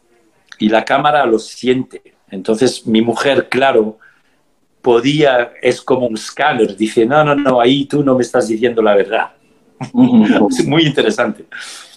y 0.59 0.69
la 0.69 0.85
cámara 0.85 1.27
lo 1.27 1.39
siente. 1.39 2.03
Entonces 2.31 2.87
mi 2.87 3.03
mujer, 3.03 3.49
claro, 3.49 3.99
podía, 4.83 5.53
es 5.63 5.81
como 5.81 6.07
un 6.07 6.15
escáner, 6.15 6.77
dice, 6.77 7.07
no, 7.07 7.23
no, 7.25 7.35
no, 7.35 7.61
ahí 7.61 7.87
tú 7.87 8.03
no 8.03 8.15
me 8.15 8.23
estás 8.23 8.49
diciendo 8.49 8.83
la 8.83 8.95
verdad. 8.95 9.33
es 10.51 10.67
muy 10.67 10.85
interesante. 10.85 11.45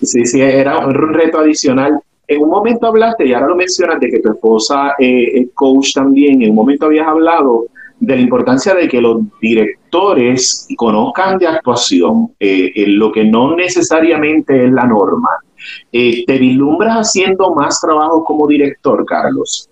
Sí, 0.01 0.25
sí, 0.25 0.41
era 0.41 0.79
un 0.79 0.93
reto 0.93 1.39
adicional. 1.39 1.99
En 2.29 2.43
un 2.43 2.49
momento 2.49 2.85
hablaste, 2.85 3.25
y 3.25 3.33
ahora 3.33 3.47
lo 3.47 3.55
mencionas, 3.55 3.99
de 3.99 4.07
que 4.07 4.19
tu 4.19 4.29
esposa 4.31 4.93
eh, 4.99 5.31
es 5.33 5.47
coach 5.55 5.93
también, 5.95 6.43
en 6.43 6.51
un 6.51 6.57
momento 6.57 6.85
habías 6.85 7.07
hablado 7.07 7.65
de 7.99 8.15
la 8.15 8.21
importancia 8.21 8.75
de 8.75 8.87
que 8.87 9.01
los 9.01 9.21
directores 9.41 10.67
conozcan 10.77 11.39
de 11.39 11.47
actuación, 11.47 12.31
eh, 12.39 12.85
lo 12.85 13.11
que 13.11 13.23
no 13.23 13.55
necesariamente 13.55 14.67
es 14.67 14.71
la 14.71 14.85
norma. 14.85 15.29
Eh, 15.91 16.23
¿Te 16.27 16.37
vislumbras 16.37 16.97
haciendo 16.97 17.51
más 17.55 17.81
trabajo 17.81 18.23
como 18.23 18.45
director, 18.45 19.03
Carlos? 19.07 19.67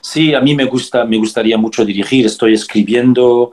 Sí, 0.00 0.32
a 0.32 0.40
mí 0.40 0.54
me 0.54 0.64
gusta, 0.64 1.04
me 1.04 1.18
gustaría 1.18 1.58
mucho 1.58 1.84
dirigir. 1.84 2.24
Estoy 2.24 2.54
escribiendo 2.54 3.50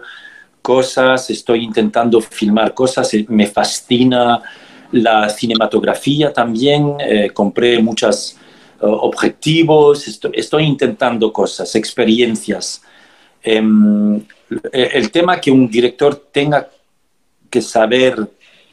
cosas, 0.62 1.27
estoy 1.31 1.63
intentando 1.63 2.22
filmar 2.22 2.75
cosas, 2.75 3.12
me 3.29 3.48
fascina 3.48 4.43
la 4.91 5.27
cinematografía 5.27 6.31
también. 6.31 6.98
compré 7.33 7.81
muchos 8.83 9.01
objetivos, 9.01 10.07
estoy 10.33 10.63
intentando 10.63 11.31
cosas, 11.31 11.75
experiencias. 11.75 12.81
Em, 13.41 14.21
el 14.71 15.11
tema 15.11 15.39
que 15.39 15.51
un 15.51 15.69
director 15.69 16.15
tenga 16.31 16.69
que 17.49 17.61
saber 17.61 18.29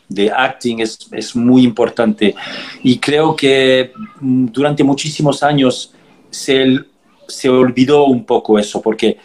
de 0.08 0.30
acting 0.30 0.80
es, 0.80 1.08
es, 1.12 1.36
muy 1.36 1.62
importante 1.62 2.34
y 2.82 2.98
creo 2.98 3.36
que 3.36 3.92
mm, 4.20 4.46
durante 4.46 4.82
muchísimos 4.82 5.42
años 5.42 5.92
se, 6.30 6.80
se 7.28 7.48
olvidó 7.48 8.04
un 8.04 8.24
poco 8.24 8.58
eso 8.58 8.82
porque 8.82 9.18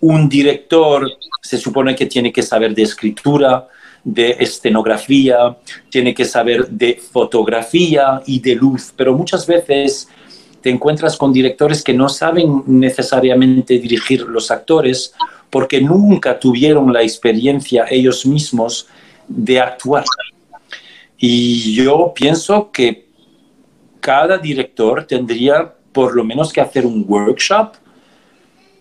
un 0.00 0.28
director 0.28 1.10
se 1.42 1.56
supone 1.56 1.94
que 1.94 2.04
tiene 2.04 2.32
que 2.32 2.42
saber 2.42 2.74
de 2.74 2.82
escritura, 2.82 3.66
de 4.04 4.36
escenografía, 4.38 5.56
tiene 5.88 6.14
que 6.14 6.26
saber 6.26 6.68
de 6.68 6.94
fotografía 6.94 8.22
y 8.26 8.38
de 8.40 8.54
luz, 8.54 8.92
pero 8.94 9.14
muchas 9.14 9.46
veces 9.46 10.08
te 10.60 10.70
encuentras 10.70 11.16
con 11.16 11.32
directores 11.32 11.82
que 11.82 11.92
no 11.94 12.08
saben 12.08 12.62
necesariamente 12.66 13.78
dirigir 13.78 14.22
los 14.22 14.50
actores 14.50 15.14
porque 15.50 15.80
nunca 15.80 16.38
tuvieron 16.38 16.92
la 16.92 17.02
experiencia 17.02 17.86
ellos 17.90 18.26
mismos 18.26 18.88
de 19.28 19.60
actuar. 19.60 20.04
Y 21.18 21.74
yo 21.74 22.12
pienso 22.14 22.70
que 22.70 23.06
cada 24.00 24.38
director 24.38 25.04
tendría 25.04 25.74
por 25.92 26.14
lo 26.14 26.24
menos 26.24 26.52
que 26.52 26.60
hacer 26.60 26.84
un 26.84 27.04
workshop 27.08 27.74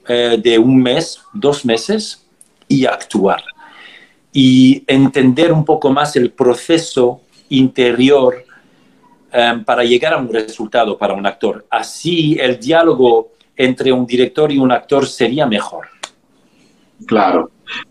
eh, 0.08 0.38
de 0.41 0.60
un 0.60 0.82
mes, 0.82 1.20
dos 1.34 1.65
meses 1.65 2.25
y 2.67 2.86
actuar. 2.86 3.41
Y 4.32 4.84
entender 4.86 5.53
un 5.53 5.63
poco 5.63 5.89
más 5.89 6.15
el 6.15 6.32
proceso 6.32 7.22
interior 7.50 8.44
Em, 9.38 9.65
para 9.65 9.84
llegar 9.84 10.13
a 10.13 10.18
un 10.18 10.32
resultado 10.32 10.98
para 10.98 11.13
un 11.13 11.25
actor. 11.25 11.65
Así 11.70 12.38
el 12.39 12.58
diálogo 12.58 13.32
entre 13.58 13.92
un 13.92 14.06
director 14.06 14.50
y 14.50 14.58
un 14.58 14.72
actor 14.72 15.06
sería 15.06 15.46
mejor. 15.46 15.88
Claro. 17.06 17.50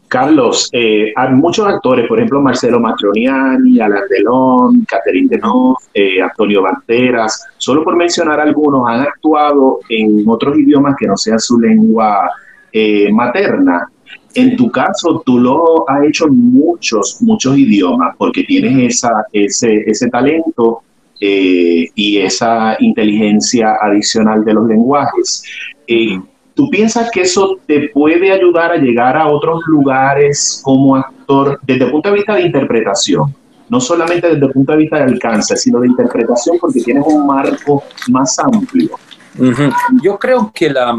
Carlos, 0.09 0.71
eh, 0.73 1.13
hay 1.15 1.33
muchos 1.33 1.67
actores, 1.67 2.09
por 2.09 2.19
ejemplo, 2.19 2.41
Marcelo 2.41 2.81
Matroniani, 2.81 3.79
Alain 3.79 4.05
Delon, 4.09 4.87
Catherine 4.89 5.29
Deneuve, 5.29 5.77
eh, 5.93 6.23
Antonio 6.23 6.63
Banderas, 6.63 7.45
solo 7.59 7.85
por 7.85 7.95
mencionar 7.95 8.41
algunos, 8.41 8.89
han 8.89 9.03
actuado 9.03 9.81
en 9.91 10.25
otros 10.27 10.57
idiomas 10.57 10.97
que 10.99 11.07
no 11.07 11.17
sean 11.19 11.39
su 11.39 11.61
lengua 11.61 12.31
eh, 12.73 13.13
materna. 13.13 13.87
En 14.35 14.57
tu 14.57 14.71
caso, 14.71 15.23
tú 15.27 15.39
lo 15.39 15.91
has 15.91 16.05
hecho 16.05 16.27
en 16.27 16.39
muchos, 16.55 17.19
muchos 17.21 17.59
idiomas, 17.59 18.17
porque 18.17 18.45
tienes 18.45 18.95
esa, 18.95 19.27
ese, 19.31 19.85
ese 19.87 20.09
talento 20.09 20.81
eh, 21.21 21.89
y 21.95 22.19
esa 22.19 22.77
inteligencia 22.81 23.77
adicional 23.81 24.45
de 24.45 24.55
los 24.55 24.67
lenguajes. 24.67 25.43
Eh, 25.87 26.21
¿Tú 26.55 26.71
piensas 26.71 27.11
que 27.11 27.23
eso 27.23 27.59
te 27.67 27.89
puede 27.89 28.31
ayudar 28.31 28.73
a 28.73 28.77
llegar 28.77 29.17
a 29.17 29.29
otros 29.29 29.63
lugares 29.67 30.61
como 30.63 30.95
actor 30.95 31.59
desde 31.63 31.87
el 31.87 31.91
punto 31.91 32.11
de 32.11 32.15
vista 32.15 32.35
de 32.35 32.43
interpretación? 32.43 33.35
No 33.69 33.81
solamente 33.81 34.29
desde 34.29 34.47
el 34.47 34.53
punto 34.53 34.73
de 34.73 34.79
vista 34.79 34.99
de 34.99 35.05
alcance, 35.05 35.57
sino 35.57 35.81
de 35.81 35.89
interpretación 35.89 36.59
porque 36.61 36.81
tienes 36.81 37.05
un 37.07 37.27
marco 37.27 37.83
más 38.09 38.39
amplio. 38.39 38.91
Yo 40.03 40.17
creo 40.19 40.53
que 40.55 40.71
la... 40.71 40.97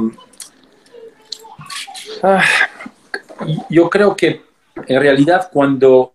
Ah, 2.21 2.43
yo 3.69 3.89
creo 3.89 4.15
que 4.15 4.41
en 4.88 4.99
realidad 4.99 5.49
cuando 5.54 6.14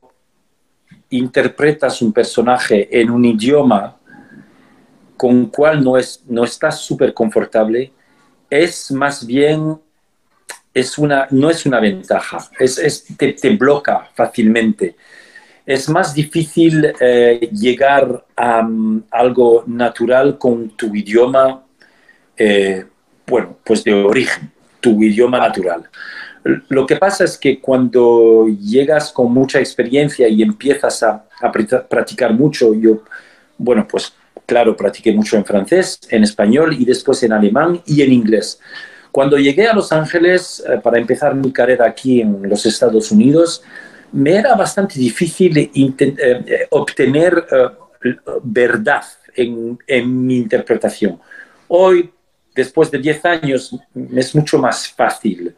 interpretas 1.10 2.00
un 2.02 2.12
personaje 2.12 2.88
en 3.00 3.10
un 3.10 3.24
idioma 3.24 3.96
con 5.16 5.46
cual 5.46 5.84
no, 5.84 5.98
es, 5.98 6.24
no 6.28 6.44
estás 6.44 6.80
súper 6.80 7.12
confortable, 7.12 7.92
es 8.48 8.90
más 8.90 9.26
bien, 9.26 9.78
es 10.72 10.96
una, 10.96 11.26
no 11.30 11.50
es 11.50 11.66
una 11.66 11.78
ventaja, 11.78 12.38
es, 12.58 13.04
te, 13.18 13.34
te, 13.34 13.50
bloca 13.50 14.08
fácilmente. 14.14 14.96
Es 15.66 15.88
más 15.90 16.14
difícil 16.14 16.92
eh, 16.98 17.50
llegar 17.52 18.24
a 18.34 18.60
um, 18.60 19.02
algo 19.10 19.64
natural 19.66 20.38
con 20.38 20.70
tu 20.70 20.94
idioma, 20.94 21.64
eh, 22.36 22.86
bueno, 23.26 23.58
pues 23.62 23.84
de 23.84 23.92
origen, 23.92 24.50
tu 24.80 25.02
idioma 25.02 25.38
natural. 25.38 25.88
Lo 26.42 26.86
que 26.86 26.96
pasa 26.96 27.24
es 27.24 27.36
que 27.36 27.60
cuando 27.60 28.46
llegas 28.48 29.12
con 29.12 29.32
mucha 29.32 29.58
experiencia 29.58 30.26
y 30.26 30.42
empiezas 30.42 31.02
a, 31.02 31.24
practicar 31.88 32.32
mucho, 32.32 32.74
yo, 32.74 33.02
bueno, 33.58 33.86
pues 33.88 34.12
claro, 34.46 34.76
practiqué 34.76 35.12
mucho 35.12 35.36
en 35.36 35.44
francés, 35.44 36.00
en 36.08 36.22
español 36.24 36.74
y 36.78 36.84
después 36.84 37.22
en 37.22 37.32
alemán 37.32 37.82
y 37.86 38.02
en 38.02 38.12
inglés. 38.12 38.58
Cuando 39.12 39.38
llegué 39.38 39.66
a 39.66 39.74
Los 39.74 39.92
Ángeles 39.92 40.62
eh, 40.66 40.78
para 40.82 40.98
empezar 40.98 41.34
mi 41.34 41.52
carrera 41.52 41.86
aquí 41.86 42.20
en 42.20 42.48
los 42.48 42.64
Estados 42.64 43.10
Unidos, 43.10 43.62
me 44.12 44.34
era 44.34 44.54
bastante 44.54 44.98
difícil 44.98 45.56
eh, 45.58 45.70
eh, 45.74 46.66
obtener 46.70 47.46
verdad 48.42 49.02
en, 49.34 49.78
en, 49.86 50.26
mi 50.26 50.38
interpretación. 50.38 51.20
Hoy, 51.68 52.10
después 52.54 52.90
de 52.90 52.98
10 52.98 53.24
años, 53.24 53.76
es 54.14 54.34
mucho 54.34 54.58
más 54.58 54.88
fácil 54.88 55.54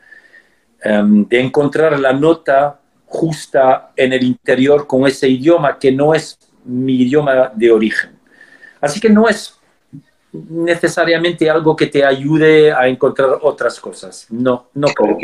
em, 0.83 1.27
de 1.27 1.41
encontrar 1.41 1.99
la 1.99 2.13
nota 2.13 2.79
justa 3.07 3.93
en 3.97 4.13
el 4.13 4.23
interior 4.25 4.87
con 4.87 5.07
ese 5.07 5.29
idioma 5.29 5.79
que 5.79 5.93
no 5.93 6.15
es 6.15 6.39
mi 6.65 7.03
idioma 7.03 7.53
de 7.55 7.71
origen. 7.71 8.11
Así 8.81 9.01
que 9.01 9.11
no 9.11 9.29
es 9.29 9.59
necesariamente 10.33 11.49
algo 11.51 11.77
que 11.77 11.87
te 11.87 12.05
ayude 12.05 12.73
a 12.73 12.89
encontrar 12.89 13.39
otras 13.43 13.79
cosas. 13.79 14.27
No, 14.31 14.69
no 14.75 14.89
creo. 14.89 15.19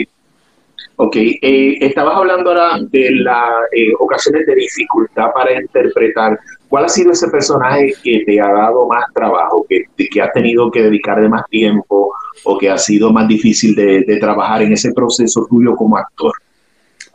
Ok, 0.97 1.14
eh, 1.16 1.79
estabas 1.81 2.16
hablando 2.16 2.51
ahora 2.51 2.79
de 2.81 3.11
las 3.12 3.49
eh, 3.73 3.92
ocasiones 3.99 4.44
de 4.47 4.55
dificultad 4.55 5.33
para 5.33 5.61
interpretar. 5.61 6.38
¿Cuál 6.69 6.85
ha 6.85 6.89
sido 6.89 7.13
ese 7.13 7.29
personaje 7.29 7.95
que 8.03 8.25
te 8.27 8.41
ha 8.41 8.53
dado 8.53 8.87
más 8.87 9.05
trabajo, 9.15 9.65
que, 9.69 9.85
que 10.09 10.21
has 10.21 10.33
tenido 10.33 10.71
que 10.71 10.83
dedicarle 10.83 11.29
más 11.29 11.45
tiempo 11.49 12.13
o 12.45 12.59
que 12.59 12.71
ha 12.71 12.79
sido 12.79 13.13
más 13.13 13.27
difícil 13.27 13.75
de, 13.75 14.19
trabajar 14.21 14.63
en 14.63 14.73
ese 14.73 14.93
proceso 14.93 15.47
tuyo 15.49 15.75
como 15.75 15.97
actor? 15.97 16.33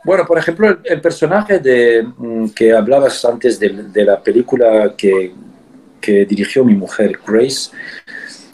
Bueno, 0.04 0.24
por 0.26 0.38
ejemplo, 0.38 0.76
el, 0.84 1.00
personaje 1.00 1.60
de, 1.60 2.02
mm, 2.02 2.48
que 2.48 2.72
hablabas 2.72 3.24
antes 3.24 3.58
de 3.58 4.04
la 4.04 4.20
película 4.20 4.92
que 4.96 5.32
que 6.04 6.26
dirigió 6.26 6.64
mi 6.64 6.74
mujer, 6.74 7.18
Grace, 7.26 7.70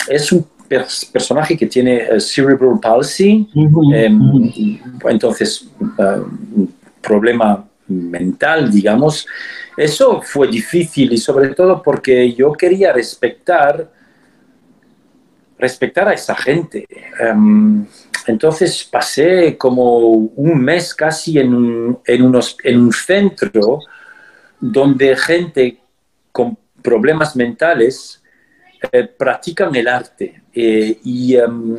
es 0.09 0.31
un 0.31 0.47
personaje 1.13 1.57
que 1.57 1.67
tiene 1.67 1.97
eh, 1.97 2.21
cerebral 2.21 2.79
palsy, 2.81 3.49
em, 3.93 4.53
entonces 5.09 5.69
uh, 5.81 6.23
un 6.55 6.73
problema 7.03 7.67
mental, 7.89 8.71
digamos. 8.71 9.27
Eso 9.81 10.21
fue 10.21 10.47
difícil 10.49 11.11
y 11.13 11.17
sobre 11.17 11.55
todo 11.55 11.83
porque 11.83 12.35
yo 12.35 12.53
quería 12.53 12.93
respetar 12.93 13.91
respetar 15.59 16.09
a 16.09 16.13
esa 16.13 16.35
gente. 16.35 16.87
Em, 17.19 17.87
entonces 18.27 18.85
pasé 18.85 19.57
como 19.57 19.99
un 20.09 20.63
mes 20.63 20.95
casi 20.95 21.39
en 21.39 21.55
unos, 21.55 22.57
en 22.63 22.81
un 22.81 22.93
centro 22.93 23.81
donde 24.61 25.17
gente 25.17 25.79
con 26.31 26.59
problemas 26.83 27.35
mentales 27.35 28.23
eh, 28.93 29.05
practican 29.05 29.75
el 29.75 29.89
arte. 29.89 30.43
Eh, 30.53 30.99
y 31.05 31.37
em, 31.37 31.79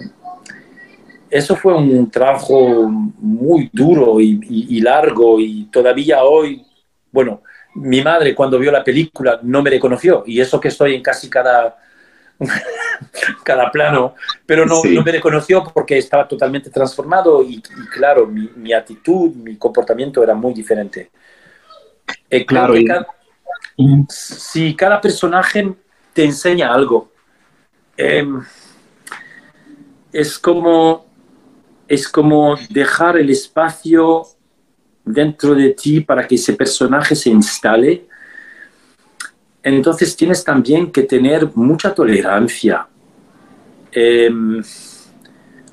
eso 1.29 1.55
fue 1.55 1.75
un 1.75 2.09
trabajo 2.09 2.87
muy 2.89 3.69
duro 3.71 4.19
y, 4.19 4.81
largo 4.81 5.39
y 5.39 5.65
todavía 5.71 6.23
hoy, 6.23 6.65
bueno, 7.11 7.41
mi 7.75 8.01
madre 8.01 8.35
cuando 8.35 8.59
vio 8.59 8.71
la 8.71 8.83
película 8.83 9.39
no 9.43 9.61
me 9.61 9.69
reconoció 9.69 10.23
y 10.25 10.41
eso 10.41 10.59
que 10.59 10.67
estoy 10.67 10.95
en 10.95 11.01
casi 11.01 11.29
cada, 11.29 11.77
cada 13.43 13.71
plano, 13.71 14.15
pero 14.45 14.65
no, 14.65 14.81
no, 14.83 15.03
me 15.03 15.11
reconoció 15.11 15.63
porque 15.73 15.97
estaba 15.97 16.27
totalmente 16.27 16.69
transformado 16.69 17.43
y, 17.43 17.61
claro, 17.93 18.27
mi, 18.27 18.49
mi, 18.55 18.73
actitud, 18.73 19.33
mi 19.35 19.57
comportamiento 19.57 20.23
era 20.23 20.33
muy 20.33 20.53
diferente. 20.53 21.11
Eh, 22.29 22.45
claro, 22.45 22.73
si 24.09 24.75
cada 24.75 24.99
personaje 24.99 25.73
te 26.13 26.23
enseña 26.23 26.73
algo, 26.73 27.11
em, 27.97 28.41
es 30.11 30.37
como 30.37 31.05
es 31.87 32.07
como 32.07 32.55
dejar 32.69 33.17
el 33.17 33.29
espacio 33.29 34.23
dentro 35.03 35.55
de 35.55 35.71
ti 35.71 36.01
para 36.01 36.27
que 36.27 36.35
ese 36.35 36.53
personaje 36.53 37.15
se 37.15 37.29
instale. 37.29 38.05
Entonces 39.63 40.15
tienes 40.15 40.43
también 40.43 40.91
que 40.91 41.03
tener 41.03 41.49
mucha 41.55 41.93
tolerancia. 41.93 42.87
Em, 43.91 44.61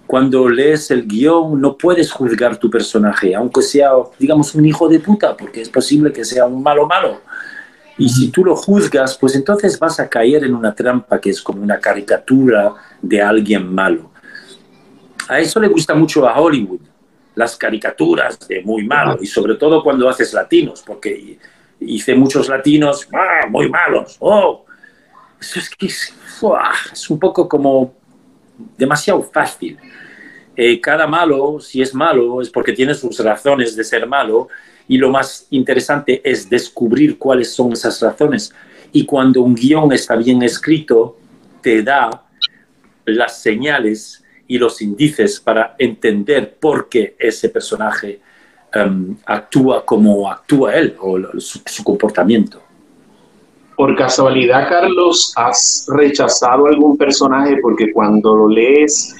cuando 0.07 0.49
lees 0.49 0.91
el 0.91 1.07
guion 1.07 1.61
no 1.61 1.77
puedes 1.77 2.11
juzgar 2.11 2.57
tu 2.57 2.71
personaje, 2.71 3.35
aunque 3.35 3.63
sea, 3.63 3.91
digamos, 4.19 4.55
un 4.55 4.65
hijo 4.65 4.89
de 4.89 5.01
puta, 5.01 5.37
porque 5.37 5.61
es 5.61 5.69
posible 5.69 6.13
que 6.13 6.25
sea 6.25 6.47
un 6.47 6.63
malo 6.63 6.87
malo. 6.87 7.21
Y 7.99 8.09
si 8.09 8.31
tú 8.31 8.45
lo 8.45 8.55
juzgas, 8.55 9.19
pues 9.19 9.35
entonces 9.35 9.79
vas 9.79 9.99
a 9.99 10.09
caer 10.09 10.45
en 10.45 10.55
una 10.55 10.75
trampa 10.75 11.21
que 11.21 11.31
es 11.31 11.43
como 11.43 11.63
una 11.63 11.79
caricatura 11.79 12.73
de 13.03 13.21
alguien 13.21 13.75
malo. 13.75 14.11
A 15.29 15.41
eso 15.41 15.61
le 15.61 15.69
gusta 15.69 15.95
mucho 15.95 16.27
a 16.27 16.41
Hollywood, 16.41 16.81
las 17.39 17.57
caricaturas 17.57 18.37
de 18.49 18.63
muy 18.63 18.85
malo, 18.85 19.17
y 19.23 19.27
sobre 19.27 19.55
todo 19.55 19.81
cuando 19.81 20.09
haces 20.09 20.33
latinos, 20.35 20.83
porque 20.85 21.39
hice 21.79 22.13
muchos 22.17 22.49
latinos 22.49 23.07
ah, 23.13 23.47
muy 23.49 23.69
malos. 23.69 24.17
Oh, 24.19 24.65
eso 25.41 25.61
es 25.61 25.71
que 25.71 25.87
es, 25.87 26.13
un 27.09 27.19
poco 27.21 27.49
como 27.49 27.95
demasiado 28.77 29.23
fácil. 29.23 29.79
Eh, 30.57 30.81
cada 30.81 31.07
malo, 31.07 31.61
si 31.61 31.81
es 31.81 31.95
malo, 31.95 32.43
es 32.43 32.51
porque 32.51 32.73
tiene 32.73 32.93
sus 32.93 33.17
razones 33.21 33.77
de 33.77 33.85
ser 33.85 34.05
malo, 34.09 34.49
y 34.89 34.99
lo 34.99 35.09
más 35.09 35.47
interesante 35.51 36.21
es 36.25 36.51
descubrir 36.51 37.19
cuáles 37.19 37.55
son 37.55 37.73
esas 37.73 38.03
razones. 38.03 38.53
Y 38.91 39.05
cuando 39.05 39.43
un 39.43 39.55
guion 39.55 39.93
está 39.93 40.17
bien 40.17 40.43
escrito, 40.43 41.17
te 41.63 41.85
da 41.85 42.25
las 43.05 43.41
señales 43.41 44.25
y 44.49 44.59
los 44.59 44.81
índices 44.83 45.39
para 45.39 45.77
entender 45.79 46.55
por 46.59 46.89
qué 46.89 47.15
ese 47.19 47.51
personaje 47.51 48.21
em, 48.73 49.15
actúa 49.27 49.85
como 49.85 50.31
actúa 50.31 50.75
él 50.75 50.97
o 51.01 51.19
su, 51.39 51.85
comportamiento. 51.85 52.61
Por 53.77 53.95
casualidad, 53.95 54.69
Carlos, 54.69 55.33
¿has 55.37 55.87
rechazado 55.89 56.67
algún 56.67 56.97
personaje 56.97 57.59
porque 57.63 57.93
cuando 57.93 58.35
lo 58.35 58.49
lees 58.49 59.15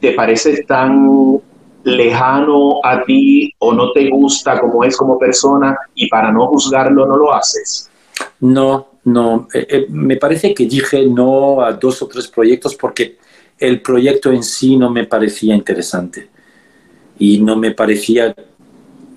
te 0.00 0.12
parece 0.12 0.64
tan 0.64 1.40
lejano 1.84 2.80
a 2.84 3.02
ti 3.04 3.54
o 3.58 3.72
no 3.72 3.92
te 3.92 4.10
gusta 4.10 4.60
como 4.60 4.84
es 4.84 4.96
como 4.96 5.18
persona 5.18 5.76
y 5.94 6.08
para 6.08 6.30
no 6.30 6.48
juzgarlo 6.48 7.06
no 7.06 7.16
lo 7.16 7.32
haces? 7.32 7.88
No, 8.40 8.88
no. 9.04 9.48
Eh, 9.54 9.66
eh, 9.68 9.86
me 9.88 10.16
parece 10.16 10.52
que 10.52 10.66
dije 10.66 11.06
no 11.06 11.62
a 11.62 11.72
dos 11.72 12.02
o 12.02 12.08
tres 12.08 12.28
proyectos 12.28 12.74
porque 12.74 13.16
el 13.58 13.80
proyecto 13.80 14.32
en 14.32 14.42
sí 14.42 14.76
no 14.76 14.90
me 14.90 15.06
parecía 15.06 15.54
interesante 15.54 16.28
y 17.18 17.38
no 17.38 17.56
me 17.56 17.72
parecía, 17.72 18.34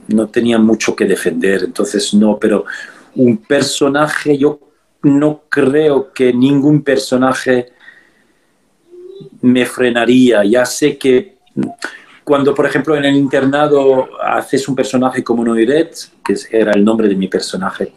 no 0.07 0.27
tenía 0.27 0.57
mucho 0.57 0.95
que 0.95 1.05
defender, 1.05 1.63
entonces 1.63 2.13
no, 2.13 2.37
pero 2.37 2.65
un 3.15 3.37
personaje, 3.37 4.37
yo 4.37 4.59
no 5.03 5.43
creo 5.49 6.11
que 6.13 6.33
ningún 6.33 6.83
personaje 6.83 7.71
me 9.41 9.65
frenaría, 9.65 10.43
ya 10.43 10.65
sé 10.65 10.97
que 10.97 11.37
cuando, 12.23 12.55
por 12.55 12.65
ejemplo, 12.65 12.95
en 12.95 13.05
el 13.05 13.15
internado 13.15 14.09
haces 14.21 14.67
un 14.67 14.75
personaje 14.75 15.23
como 15.23 15.45
Noiret, 15.45 15.95
que 16.23 16.35
era 16.51 16.71
el 16.73 16.83
nombre 16.83 17.07
de 17.07 17.15
mi 17.15 17.27
personaje, 17.27 17.93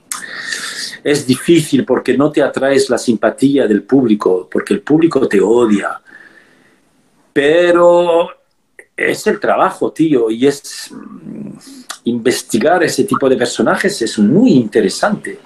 es 1.02 1.26
difícil 1.26 1.84
porque 1.84 2.16
no 2.16 2.30
te 2.30 2.42
atraes 2.42 2.90
la 2.90 2.98
simpatía 2.98 3.66
del 3.66 3.82
público, 3.82 4.48
porque 4.50 4.74
el 4.74 4.82
público 4.82 5.26
te 5.26 5.40
odia, 5.40 6.00
pero 7.38 8.30
es 8.96 9.24
el 9.28 9.38
trabajo, 9.38 9.92
tío, 9.92 10.28
y 10.28 10.48
es 10.48 10.90
mm, 10.90 11.52
investigar 12.02 12.82
ese 12.82 13.04
tipo 13.04 13.28
de 13.28 13.36
personajes 13.36 14.02
es 14.02 14.18
muy 14.18 14.54
interesante. 14.54 15.38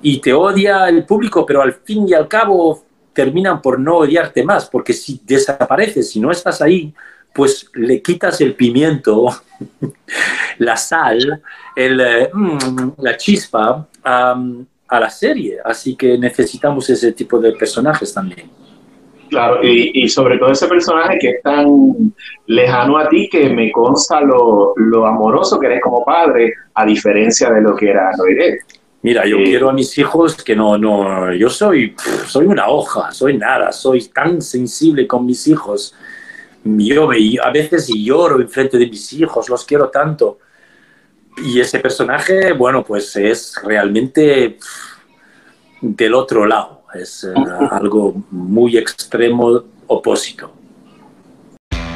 Y 0.00 0.22
te 0.22 0.32
odia 0.32 0.88
el 0.88 1.04
público, 1.04 1.44
pero 1.44 1.60
al 1.60 1.74
fin 1.74 2.08
y 2.08 2.14
al 2.14 2.26
cabo 2.28 2.82
terminan 3.12 3.60
por 3.60 3.78
no 3.78 3.98
odiarte 3.98 4.42
más, 4.42 4.70
porque 4.70 4.94
si 4.94 5.20
desapareces, 5.22 6.08
si 6.08 6.18
no 6.18 6.30
estás 6.30 6.62
ahí, 6.62 6.94
pues 7.34 7.68
le 7.74 8.00
quitas 8.00 8.40
el 8.40 8.54
pimiento, 8.54 9.28
la 10.60 10.78
sal, 10.78 11.42
el, 11.76 12.00
eh, 12.00 12.30
mm, 12.32 12.92
la 12.96 13.18
chispa 13.18 13.86
a 14.02 14.98
la 14.98 15.10
serie. 15.10 15.58
Así 15.62 15.94
que 15.94 16.16
necesitamos 16.16 16.88
ese 16.88 17.12
tipo 17.12 17.38
de 17.38 17.52
personajes 17.52 18.14
también. 18.14 18.61
Claro, 19.32 19.64
y, 19.64 20.06
sobre 20.10 20.36
todo 20.36 20.52
ese 20.52 20.68
personaje 20.68 21.18
que 21.18 21.30
es 21.30 21.42
tan 21.42 21.66
lejano 22.48 22.98
a 22.98 23.08
ti 23.08 23.30
que 23.30 23.48
me 23.48 23.72
consta 23.72 24.20
lo, 24.20 24.74
amoroso 25.06 25.58
que 25.58 25.68
eres 25.68 25.80
como 25.80 26.04
padre, 26.04 26.52
a 26.74 26.84
diferencia 26.84 27.50
de 27.50 27.62
lo 27.62 27.74
que 27.74 27.88
era 27.88 28.10
Noiré. 28.14 28.58
Mira, 29.00 29.24
yo 29.24 29.38
eh, 29.38 29.44
quiero 29.44 29.70
a 29.70 29.72
mis 29.72 29.96
hijos 29.96 30.44
que 30.44 30.54
no, 30.54 30.76
no, 30.76 31.32
yo 31.32 31.48
soy, 31.48 31.96
soy 32.26 32.44
una 32.44 32.68
hoja, 32.68 33.10
soy 33.10 33.38
nada, 33.38 33.72
soy 33.72 34.06
tan 34.08 34.42
sensible 34.42 35.06
con 35.06 35.24
mis 35.24 35.48
hijos. 35.48 35.94
Yo 36.62 37.08
a 37.42 37.50
veces 37.50 37.88
lloro 37.88 38.38
enfrente 38.38 38.76
de 38.76 38.86
mis 38.86 39.14
hijos, 39.14 39.48
los 39.48 39.64
quiero 39.64 39.88
tanto. 39.88 40.40
Y 41.42 41.58
ese 41.58 41.78
personaje, 41.78 42.52
bueno, 42.52 42.84
pues 42.84 43.16
es 43.16 43.54
realmente 43.64 44.58
del 45.80 46.12
otro 46.12 46.44
lado 46.44 46.81
es 46.94 47.24
eh, 47.24 47.32
algo 47.70 48.14
muy 48.30 48.76
extremo 48.76 49.62
opósito. 49.86 50.52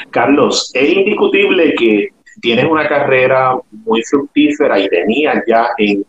Carlos, 0.09 0.71
es 0.73 0.89
indiscutible 0.89 1.73
que 1.75 2.09
tienes 2.41 2.65
una 2.65 2.87
carrera 2.87 3.57
muy 3.71 4.03
fructífera 4.03 4.79
y 4.79 4.89
tenías 4.89 5.43
ya 5.47 5.69
en, 5.77 6.05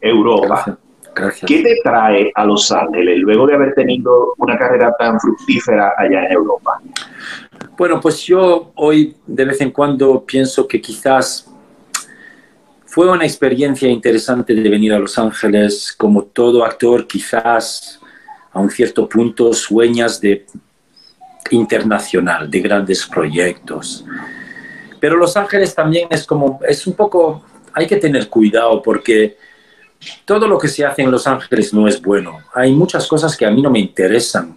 Europa. 0.00 0.78
¿Qué 1.46 1.62
te 1.62 1.76
trae 1.82 2.30
a 2.34 2.44
Los 2.44 2.70
Ángeles 2.70 3.18
luego 3.20 3.46
de 3.46 3.54
haber 3.54 3.72
tenido 3.74 4.34
una 4.36 4.58
carrera 4.58 4.92
tan 4.98 5.18
fructífera 5.18 5.94
allá 5.96 6.26
en 6.26 6.32
Europa? 6.32 6.82
Bueno, 7.78 8.00
pues 8.00 8.22
yo 8.24 8.72
hoy 8.74 9.16
de 9.26 9.44
vez 9.46 9.60
en 9.62 9.70
cuando 9.70 10.22
pienso 10.24 10.68
que 10.68 10.80
quizás 10.80 11.50
fue 12.84 13.10
una 13.10 13.24
experiencia 13.24 13.88
interesante 13.88 14.54
de 14.54 14.68
venir 14.68 14.92
a 14.92 14.98
Los 14.98 15.18
Ángeles. 15.18 15.94
Como 15.96 16.24
todo 16.24 16.64
actor, 16.64 17.06
quizás 17.06 17.98
a 18.52 18.60
un 18.60 18.70
cierto 18.70 19.08
punto 19.08 19.52
sueñas 19.54 20.20
de 20.20 20.44
internacional, 21.50 22.50
de 22.50 22.60
grandes 22.60 23.06
proyectos. 23.06 24.04
Pero 25.04 25.18
Los 25.18 25.36
Ángeles 25.36 25.74
también 25.74 26.08
es 26.10 26.24
como, 26.24 26.60
es 26.66 26.86
un 26.86 26.94
poco, 26.94 27.44
hay 27.74 27.86
que 27.86 27.98
tener 27.98 28.26
cuidado 28.30 28.80
porque 28.80 29.36
todo 30.24 30.48
lo 30.48 30.56
que 30.56 30.66
se 30.66 30.82
hace 30.82 31.02
en 31.02 31.10
Los 31.10 31.26
Ángeles 31.26 31.74
no 31.74 31.86
es 31.86 32.00
bueno. 32.00 32.38
Hay 32.54 32.72
muchas 32.72 33.06
cosas 33.06 33.36
que 33.36 33.44
a 33.44 33.50
mí 33.50 33.60
no 33.60 33.70
me 33.70 33.80
interesan. 33.80 34.56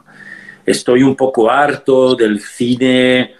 Estoy 0.66 1.04
un 1.04 1.18
poco 1.18 1.52
harto 1.52 2.16
del 2.16 2.40
cine 2.40 3.36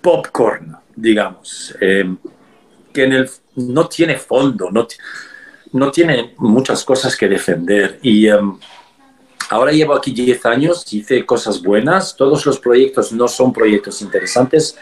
popcorn, 0.00 0.74
digamos, 0.96 1.76
eh, 1.82 2.16
que 2.90 3.04
en 3.04 3.12
el, 3.12 3.30
no 3.56 3.88
tiene 3.88 4.16
fondo, 4.16 4.70
no, 4.70 4.86
no 5.72 5.90
tiene 5.90 6.32
muchas 6.38 6.82
cosas 6.82 7.14
que 7.14 7.28
defender. 7.28 7.98
Y 8.00 8.26
em, 8.26 8.58
ahora 9.50 9.70
llevo 9.70 9.92
aquí 9.92 10.12
10 10.12 10.46
años, 10.46 10.90
hice 10.90 11.26
cosas 11.26 11.60
buenas, 11.60 12.16
todos 12.16 12.46
los 12.46 12.58
proyectos 12.58 13.12
no 13.12 13.28
son 13.28 13.52
proyectos 13.52 14.00
interesantes, 14.00 14.78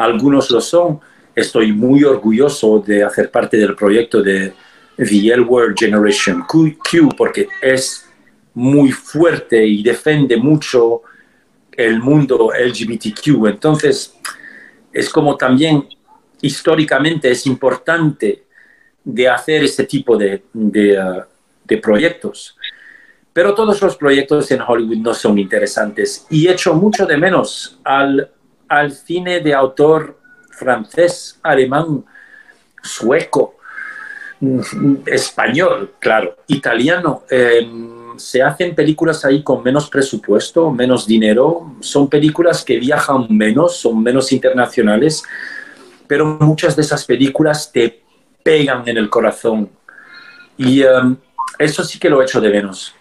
algunos 0.00 0.50
lo 0.50 0.62
son, 0.62 0.98
estoy 1.34 1.72
muy 1.72 2.04
orgulloso 2.04 2.82
de 2.84 3.04
hacer 3.04 3.30
parte 3.30 3.58
del 3.58 3.76
proyecto 3.76 4.22
de 4.22 4.54
World 4.96 5.78
Generation 5.78 6.42
Q, 6.48 6.74
porque 7.14 7.46
es 7.60 8.08
muy 8.54 8.92
fuerte 8.92 9.62
y 9.64 9.82
defiende 9.82 10.38
mucho 10.38 11.02
el 11.72 12.00
mundo 12.00 12.50
LGBTQ. 12.58 13.46
Entonces, 13.46 14.14
es 14.90 15.10
como 15.10 15.36
también 15.36 15.86
históricamente 16.40 17.30
es 17.30 17.46
importante 17.46 18.44
de 19.04 19.28
hacer 19.28 19.64
ese 19.64 19.84
tipo 19.84 20.16
de, 20.16 20.44
de, 20.54 20.98
uh, 20.98 21.22
de 21.64 21.76
proyectos. 21.76 22.56
Pero 23.34 23.54
todos 23.54 23.82
los 23.82 23.96
proyectos 23.98 24.50
en 24.50 24.62
Hollywood 24.62 24.96
no 24.96 25.12
son 25.12 25.38
interesantes 25.38 26.26
y 26.30 26.48
echo 26.48 26.72
mucho 26.72 27.04
de 27.04 27.18
menos 27.18 27.78
al, 27.84 28.30
al 28.70 28.92
cine 28.92 29.40
de 29.40 29.52
autor 29.52 30.16
francés, 30.48 31.38
alemán, 31.42 32.04
sueco, 32.80 33.56
español, 35.06 35.94
claro, 35.98 36.36
italiano. 36.46 37.24
Em, 37.28 38.16
se 38.16 38.42
hacen 38.42 38.74
películas 38.76 39.24
ahí 39.24 39.42
con 39.42 39.64
menos 39.64 39.90
presupuesto, 39.90 40.70
menos 40.70 41.04
dinero. 41.04 41.74
Son 41.80 42.08
películas 42.08 42.64
que 42.64 42.78
viajan 42.78 43.26
menos, 43.28 43.76
son 43.76 44.02
menos 44.02 44.30
internacionales, 44.30 45.24
pero 46.06 46.24
muchas 46.24 46.76
de 46.76 46.82
esas 46.82 47.04
películas 47.04 47.72
te 47.72 48.04
pegan 48.44 48.86
en 48.86 48.98
el 48.98 49.10
corazón. 49.10 49.68
Y 50.56 50.82
em, 50.82 51.16
eso 51.58 51.82
sí 51.82 51.98
que 51.98 52.08
lo 52.08 52.22
echo 52.22 52.40
de 52.40 52.50
menos. 52.50 52.94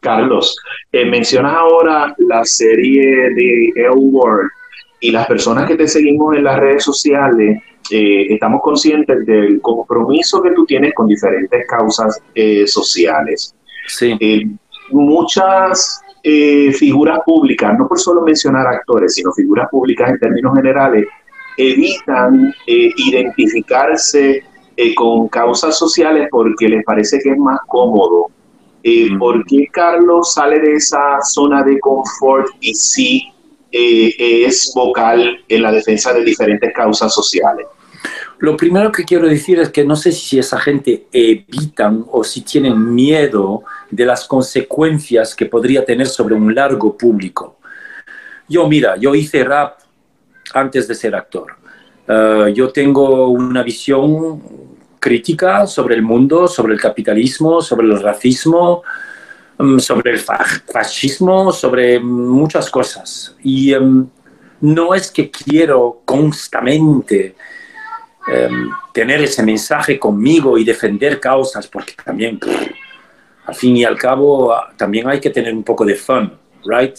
Carlos, 0.00 0.56
eh, 0.92 1.04
mencionas 1.04 1.54
ahora 1.54 2.14
la 2.18 2.44
serie 2.44 3.30
de 3.30 3.72
El 3.76 3.90
World 3.96 4.50
y 5.00 5.10
las 5.10 5.26
personas 5.26 5.66
que 5.66 5.76
te 5.76 5.88
seguimos 5.88 6.36
en 6.36 6.44
las 6.44 6.58
redes 6.58 6.84
sociales, 6.84 7.60
eh, 7.90 8.26
estamos 8.30 8.60
conscientes 8.62 9.24
del 9.26 9.60
compromiso 9.60 10.42
que 10.42 10.50
tú 10.50 10.64
tienes 10.66 10.94
con 10.94 11.06
diferentes 11.06 11.66
causas 11.66 12.20
eh, 12.34 12.66
sociales. 12.66 13.54
Sí. 13.86 14.14
muchas 14.90 16.02
figuras 16.78 17.20
públicas, 17.24 17.78
no 17.78 17.88
por 17.88 17.98
solo 17.98 18.20
mencionar 18.20 18.66
actores, 18.66 19.14
sino 19.14 19.32
figuras 19.32 19.66
públicas 19.70 20.10
en 20.10 20.18
términos 20.18 20.54
generales, 20.54 21.06
evitan 21.56 22.54
identificarse 22.66 24.42
con 24.94 25.28
causas 25.28 25.78
sociales 25.78 26.28
porque 26.30 26.68
les 26.68 26.84
parece 26.84 27.18
que 27.20 27.30
es 27.30 27.38
más 27.38 27.60
cómodo 27.66 28.30
eh, 28.82 29.08
¿Por 29.18 29.44
qué 29.44 29.68
Carlos 29.72 30.34
sale 30.34 30.60
de 30.60 30.74
esa 30.74 31.20
zona 31.22 31.62
de 31.62 31.80
confort 31.80 32.48
y 32.60 32.74
sí 32.74 33.32
eh, 33.72 34.44
es 34.46 34.72
vocal 34.74 35.44
en 35.48 35.62
la 35.62 35.72
defensa 35.72 36.12
de 36.12 36.24
diferentes 36.24 36.72
causas 36.72 37.12
sociales? 37.12 37.66
Lo 38.38 38.56
primero 38.56 38.92
que 38.92 39.04
quiero 39.04 39.26
decir 39.26 39.58
es 39.58 39.70
que 39.70 39.84
no 39.84 39.96
sé 39.96 40.12
si 40.12 40.38
esa 40.38 40.58
gente 40.60 41.08
evitan 41.12 42.04
o 42.10 42.22
si 42.22 42.42
tienen 42.42 42.94
miedo 42.94 43.64
de 43.90 44.06
las 44.06 44.26
consecuencias 44.26 45.34
que 45.34 45.46
podría 45.46 45.84
tener 45.84 46.06
sobre 46.06 46.36
un 46.36 46.54
largo 46.54 46.96
público. 46.96 47.58
Yo, 48.48 48.68
mira, 48.68 48.96
yo 48.96 49.14
hice 49.14 49.42
rap 49.42 49.78
antes 50.54 50.86
de 50.86 50.94
ser 50.94 51.16
actor. 51.16 51.56
Uh, 52.08 52.48
yo 52.48 52.70
tengo 52.70 53.28
una 53.28 53.62
visión 53.62 54.67
crítica 54.98 55.66
sobre 55.66 55.94
el 55.94 56.02
mundo, 56.02 56.48
sobre 56.48 56.74
el 56.74 56.80
capitalismo, 56.80 57.60
sobre 57.60 57.86
el 57.86 58.00
racismo, 58.00 58.82
mm, 59.58 59.78
sobre 59.78 60.12
el 60.12 60.18
fascismo, 60.18 61.52
sobre 61.52 62.00
muchas 62.00 62.70
cosas. 62.70 63.36
Y 63.42 63.72
em, 63.72 64.06
no 64.60 64.94
es 64.94 65.10
que 65.10 65.30
quiero 65.30 66.02
constantemente 66.04 67.34
em, 68.30 68.70
tener 68.92 69.22
ese 69.22 69.42
mensaje 69.42 69.98
conmigo 69.98 70.58
y 70.58 70.64
defender 70.64 71.18
causas, 71.18 71.66
porque 71.66 71.94
también, 72.04 72.38
al 73.46 73.54
fin 73.54 73.74
y 73.74 73.84
al 73.84 73.96
cabo, 73.96 74.54
también 74.76 75.08
hay 75.08 75.18
que 75.18 75.30
tener 75.30 75.54
un 75.54 75.64
poco 75.64 75.86
de 75.86 75.94
fun, 75.94 76.32
¿right? 76.66 76.94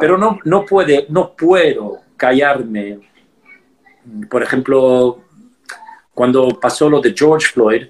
Pero 0.00 0.18
no, 0.18 0.38
no, 0.44 0.64
puede, 0.64 1.06
no 1.08 1.34
puedo 1.36 2.00
callarme. 2.16 2.98
Por 4.28 4.42
ejemplo, 4.42 5.23
cuando 6.14 6.48
pasó 6.60 6.88
lo 6.88 7.00
de 7.00 7.12
George 7.16 7.48
Floyd, 7.52 7.86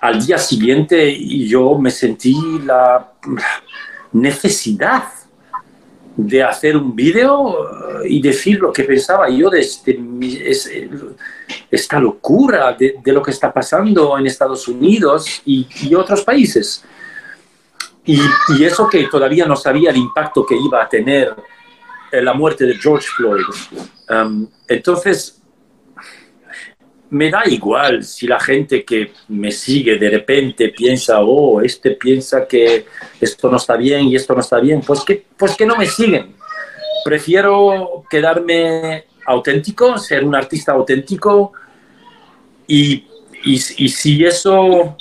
al 0.00 0.24
día 0.24 0.38
siguiente 0.38 1.18
yo 1.46 1.78
me 1.78 1.90
sentí 1.90 2.36
la 2.64 3.12
necesidad 4.12 5.04
de 6.16 6.42
hacer 6.42 6.76
un 6.76 6.94
vídeo 6.94 8.04
y 8.04 8.20
decir 8.20 8.60
lo 8.60 8.72
que 8.72 8.84
pensaba 8.84 9.28
yo 9.30 9.48
de 9.48 9.60
este, 9.60 9.98
esta 11.70 11.98
locura 11.98 12.76
de, 12.78 13.00
lo 13.06 13.22
que 13.22 13.30
está 13.30 13.52
pasando 13.52 14.18
en 14.18 14.26
Estados 14.26 14.68
Unidos 14.68 15.42
y, 15.44 15.94
otros 15.94 16.22
países. 16.22 16.84
Y, 18.04 18.20
eso 18.62 18.88
que 18.88 19.06
todavía 19.06 19.46
no 19.46 19.56
sabía 19.56 19.90
el 19.90 19.96
impacto 19.96 20.44
que 20.44 20.56
iba 20.56 20.82
a 20.82 20.88
tener 20.88 21.34
la 22.12 22.34
muerte 22.34 22.66
de 22.66 22.76
George 22.76 23.06
Floyd. 23.16 23.44
Um, 24.08 24.48
entonces, 24.66 25.39
me 27.10 27.30
da 27.30 27.42
igual 27.46 28.04
si 28.04 28.26
la 28.26 28.38
gente 28.38 28.84
que 28.84 29.12
me 29.28 29.50
sigue 29.50 29.98
de 29.98 30.10
repente 30.10 30.68
piensa, 30.68 31.20
oh, 31.20 31.60
este 31.60 31.92
piensa 31.92 32.46
que 32.46 32.86
esto 33.20 33.50
no 33.50 33.56
está 33.56 33.76
bien 33.76 34.06
y 34.06 34.16
esto 34.16 34.34
no 34.34 34.40
está 34.40 34.60
bien, 34.60 34.80
pues 34.80 35.00
que, 35.00 35.26
pues 35.36 35.56
que 35.56 35.66
no 35.66 35.76
me 35.76 35.86
siguen. 35.86 36.34
Prefiero 37.04 38.04
quedarme 38.08 39.04
auténtico, 39.26 39.98
ser 39.98 40.24
un 40.24 40.34
artista 40.34 40.72
auténtico 40.72 41.52
y, 42.66 43.06
y, 43.44 43.58
si 43.58 44.24
eso 44.24 44.96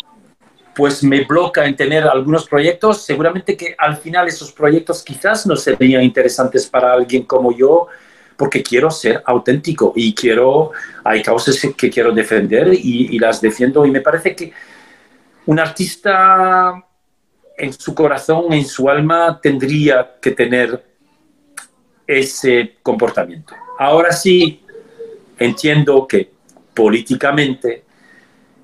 pues 0.76 1.04
me 1.04 1.26
bloquea 1.26 1.66
en 1.66 1.76
tener 1.76 2.08
algunos 2.08 2.48
proyectos, 2.48 3.04
seguramente 3.04 3.56
que 3.56 3.76
al 3.78 3.98
final 3.98 4.28
esos 4.28 4.52
proyectos 4.52 5.04
quizás 5.04 5.46
no 5.46 5.56
serían 5.56 6.02
interesantes 6.04 6.68
para 6.68 6.94
alguien 6.94 7.24
como 7.24 7.56
yo, 7.56 7.88
porque 8.40 8.64
quiero 8.64 8.90
ser 8.90 9.22
auténtico 9.26 9.92
y 9.98 10.16
quiero, 10.16 10.72
hay 11.04 11.22
causas 11.22 11.60
que 11.76 11.90
quiero 11.90 12.14
defender 12.14 12.70
y, 12.74 13.20
las 13.20 13.42
defiendo 13.42 13.86
y 13.86 13.92
me 13.92 14.00
parece 14.00 14.34
que 14.34 14.54
un 15.46 15.60
artista 15.60 16.82
en 17.58 17.74
su 17.74 17.94
corazón, 17.94 18.54
en 18.54 18.64
su 18.64 18.90
alma, 18.90 19.42
tendría 19.44 20.16
que 20.22 20.32
tener 20.32 20.82
ese 22.08 22.78
comportamiento. 22.82 23.54
Ahora 23.78 24.14
sí, 24.14 24.62
entiendo 25.38 26.08
que 26.08 26.32
políticamente 26.74 27.84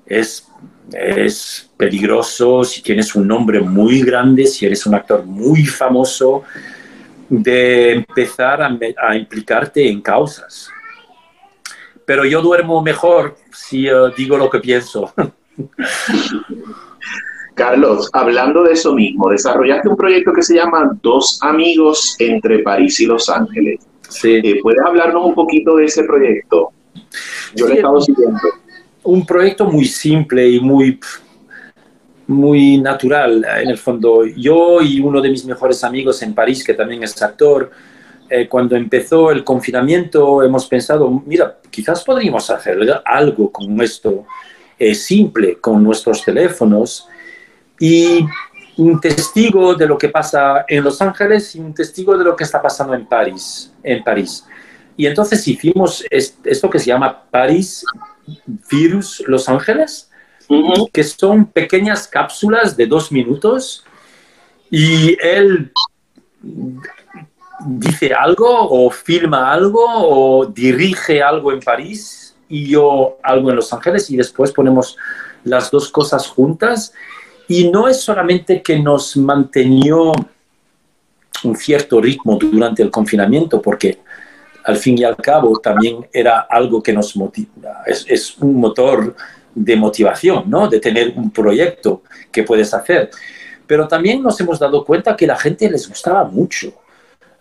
es, 0.06 0.48
es 0.90 1.70
peligroso 1.76 2.64
si 2.64 2.80
tienes 2.80 3.14
un 3.14 3.28
nombre 3.28 3.60
muy 3.60 4.00
grande, 4.00 4.46
si 4.46 4.64
eres 4.64 4.86
un 4.86 4.94
actor 4.94 5.26
muy 5.26 5.66
famoso, 5.66 6.44
de 7.28 7.92
empezar 7.92 8.62
a, 8.62 9.16
implicarte 9.16 9.88
en 9.88 10.00
causas. 10.00 10.70
Pero 12.04 12.24
yo 12.24 12.40
duermo 12.40 12.82
mejor 12.82 13.36
si 13.52 13.88
eh, 13.88 13.92
digo 14.16 14.36
lo 14.36 14.48
que 14.48 14.60
pienso. 14.60 15.12
Carlos, 17.54 18.10
hablando 18.12 18.62
de 18.64 18.74
eso 18.74 18.92
mismo, 18.94 19.30
desarrollaste 19.30 19.88
un 19.88 19.96
proyecto 19.96 20.32
que 20.32 20.42
se 20.42 20.56
llama 20.56 20.90
Dos 21.02 21.38
Amigos 21.42 22.14
entre 22.18 22.58
París 22.58 23.00
y 23.00 23.06
Los 23.06 23.30
Ángeles. 23.30 23.80
Sí. 24.08 24.40
Eh, 24.44 24.60
¿Puedes 24.62 24.80
hablarnos 24.82 25.24
un 25.24 25.34
poquito 25.34 25.76
de 25.76 25.86
ese 25.86 26.04
proyecto? 26.04 26.70
Yo 27.54 27.66
le 27.66 27.74
he 27.74 27.76
estado 27.76 28.00
siguiendo. 28.00 28.38
Un 29.02 29.24
proyecto 29.24 29.64
muy 29.64 29.86
simple 29.86 30.48
y 30.48 30.60
muy 30.60 31.00
muy 32.26 32.78
natural 32.78 33.46
en 33.62 33.68
el 33.68 33.78
fondo. 33.78 34.24
Yo 34.26 34.80
y 34.80 35.00
uno 35.00 35.20
de 35.20 35.30
mis 35.30 35.44
mejores 35.44 35.82
amigos 35.84 36.22
en 36.22 36.34
París, 36.34 36.64
que 36.64 36.74
también 36.74 37.02
es 37.02 37.20
actor, 37.22 37.70
eh, 38.28 38.48
cuando 38.48 38.74
empezó 38.74 39.30
el 39.30 39.44
confinamiento 39.44 40.42
hemos 40.42 40.66
pensado, 40.66 41.08
mira, 41.24 41.58
quizás 41.70 42.02
podríamos 42.02 42.50
hacer 42.50 42.78
algo 43.04 43.52
con 43.52 43.80
esto 43.80 44.24
eh, 44.78 44.94
simple, 44.94 45.58
con 45.60 45.82
nuestros 45.82 46.24
teléfonos 46.24 47.08
y 47.78 48.26
un 48.78 49.00
testigo 49.00 49.74
de 49.74 49.86
lo 49.86 49.96
que 49.96 50.08
pasa 50.08 50.64
en 50.66 50.82
Los 50.82 51.00
Ángeles 51.00 51.54
y 51.54 51.60
un 51.60 51.72
testigo 51.72 52.18
de 52.18 52.24
lo 52.24 52.34
que 52.34 52.44
está 52.44 52.60
pasando 52.60 52.94
en 52.94 53.06
París. 53.06 53.72
En 53.82 54.02
París. 54.02 54.44
Y 54.96 55.06
entonces 55.06 55.46
hicimos 55.46 56.04
esto 56.10 56.70
que 56.70 56.78
se 56.78 56.86
llama 56.86 57.24
París 57.30 57.84
Virus 58.70 59.22
Los 59.26 59.48
Ángeles, 59.48 60.05
que 60.92 61.04
son 61.04 61.46
pequeñas 61.46 62.06
cápsulas 62.06 62.76
de 62.76 62.86
dos 62.86 63.10
minutos 63.10 63.84
y 64.70 65.16
él 65.20 65.72
dice 67.66 68.12
algo 68.14 68.46
o 68.48 68.90
filma 68.90 69.52
algo 69.52 69.84
o 69.84 70.46
dirige 70.46 71.22
algo 71.22 71.52
en 71.52 71.60
París 71.60 72.36
y 72.48 72.68
yo 72.68 73.18
algo 73.22 73.50
en 73.50 73.56
Los 73.56 73.72
Ángeles 73.72 74.10
y 74.10 74.16
después 74.16 74.52
ponemos 74.52 74.96
las 75.44 75.70
dos 75.70 75.88
cosas 75.90 76.28
juntas. 76.28 76.92
Y 77.48 77.70
no 77.70 77.88
es 77.88 78.00
solamente 78.00 78.62
que 78.62 78.78
nos 78.78 79.16
mantenió 79.16 80.12
un 81.44 81.56
cierto 81.56 82.00
ritmo 82.00 82.38
durante 82.40 82.82
el 82.82 82.90
confinamiento 82.90 83.62
porque 83.62 84.00
al 84.64 84.76
fin 84.76 84.98
y 84.98 85.04
al 85.04 85.16
cabo 85.16 85.58
también 85.60 86.06
era 86.12 86.40
algo 86.50 86.82
que 86.82 86.92
nos 86.92 87.14
motiva, 87.16 87.82
es, 87.86 88.04
es 88.08 88.36
un 88.38 88.56
motor 88.56 89.14
de 89.56 89.74
motivación, 89.74 90.44
¿no? 90.48 90.68
De 90.68 90.78
tener 90.78 91.14
un 91.16 91.30
proyecto 91.30 92.02
que 92.30 92.42
puedes 92.42 92.72
hacer. 92.74 93.10
Pero 93.66 93.88
también 93.88 94.22
nos 94.22 94.38
hemos 94.40 94.58
dado 94.58 94.84
cuenta 94.84 95.16
que 95.16 95.26
la 95.26 95.36
gente 95.36 95.68
les 95.68 95.88
gustaba 95.88 96.24
mucho. 96.24 96.72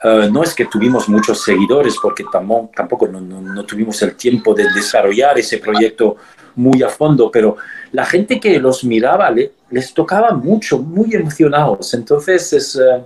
Uh, 0.04 0.32
no 0.32 0.44
es 0.44 0.54
que 0.54 0.66
tuvimos 0.66 1.10
muchos 1.10 1.44
seguidores, 1.44 1.98
porque 2.02 2.24
tampoco, 2.32 2.72
tampoco 2.76 3.08
no, 3.08 3.20
no, 3.20 3.66
tuvimos 3.66 4.02
el 4.02 4.16
tiempo 4.16 4.54
de 4.54 4.66
desarrollar 4.74 5.38
ese 5.38 5.58
proyecto 5.58 6.16
muy 6.56 6.82
a 6.84 6.90
fondo, 6.90 7.30
pero 7.30 7.58
la 7.92 8.06
gente 8.06 8.40
que 8.40 8.60
los 8.60 8.84
miraba 8.84 9.30
le, 9.30 9.52
les 9.72 9.94
tocaba 9.94 10.32
mucho, 10.32 10.80
muy 10.80 11.14
emocionados. 11.14 11.94
Entonces 11.94 12.54
es 12.54 12.76
uh, 12.76 13.04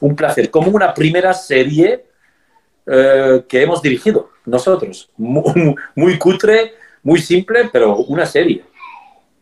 un 0.00 0.14
placer, 0.14 0.50
como 0.50 0.70
una 0.70 0.92
primera 0.92 1.32
serie 1.32 2.04
uh, 2.86 3.42
que 3.48 3.62
hemos 3.62 3.80
dirigido 3.80 4.30
nosotros. 4.44 5.10
Muy, 5.16 5.74
muy, 5.94 6.18
cutre, 6.18 6.74
muy 7.02 7.20
simple, 7.20 7.68
pero 7.72 7.96
una 7.96 8.26
serie. 8.26 8.62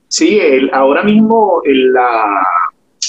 Sí, 0.09 0.38
el, 0.40 0.70
ahora 0.73 1.03
mismo 1.03 1.61
el, 1.64 1.92
la, 1.92 2.46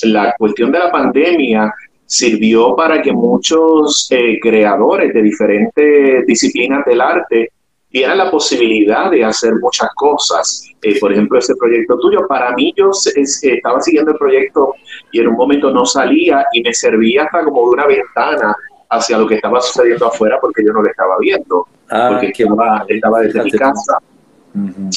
la 0.03 0.35
cuestión 0.37 0.71
de 0.71 0.79
la 0.79 0.91
pandemia 0.91 1.73
sirvió 2.05 2.75
para 2.75 3.01
que 3.01 3.13
muchos 3.13 4.07
eh, 4.11 4.37
creadores 4.41 5.13
de 5.13 5.21
diferentes 5.21 6.25
disciplinas 6.27 6.83
del 6.85 6.99
arte 6.99 7.51
tuvieran 7.89 8.17
la 8.17 8.29
posibilidad 8.29 9.09
de 9.09 9.23
hacer 9.23 9.53
muchas 9.55 9.89
cosas. 9.95 10.65
Eh, 10.81 10.99
por 10.99 11.11
ejemplo, 11.11 11.39
ese 11.39 11.55
proyecto 11.55 11.97
tuyo, 11.99 12.27
para 12.27 12.53
mí 12.53 12.73
yo 12.75 12.91
es, 12.91 13.43
estaba 13.43 13.81
siguiendo 13.81 14.11
el 14.11 14.17
proyecto 14.17 14.75
y 15.11 15.21
en 15.21 15.29
un 15.29 15.35
momento 15.35 15.71
no 15.71 15.85
salía 15.85 16.45
y 16.53 16.61
me 16.61 16.73
servía 16.73 17.23
hasta 17.23 17.45
como 17.45 17.61
de 17.61 17.73
una 17.75 17.87
ventana 17.87 18.55
hacia 18.89 19.17
lo 19.17 19.25
que 19.25 19.35
estaba 19.35 19.61
sucediendo 19.61 20.07
afuera 20.07 20.37
porque 20.41 20.63
yo 20.65 20.73
no 20.73 20.81
lo 20.81 20.89
estaba 20.89 21.15
viendo, 21.19 21.65
ah, 21.89 22.09
porque 22.11 22.33
estaba, 22.37 22.85
estaba, 22.87 23.21
desde 23.21 23.43
mi 23.43 23.51
casa. 23.51 23.97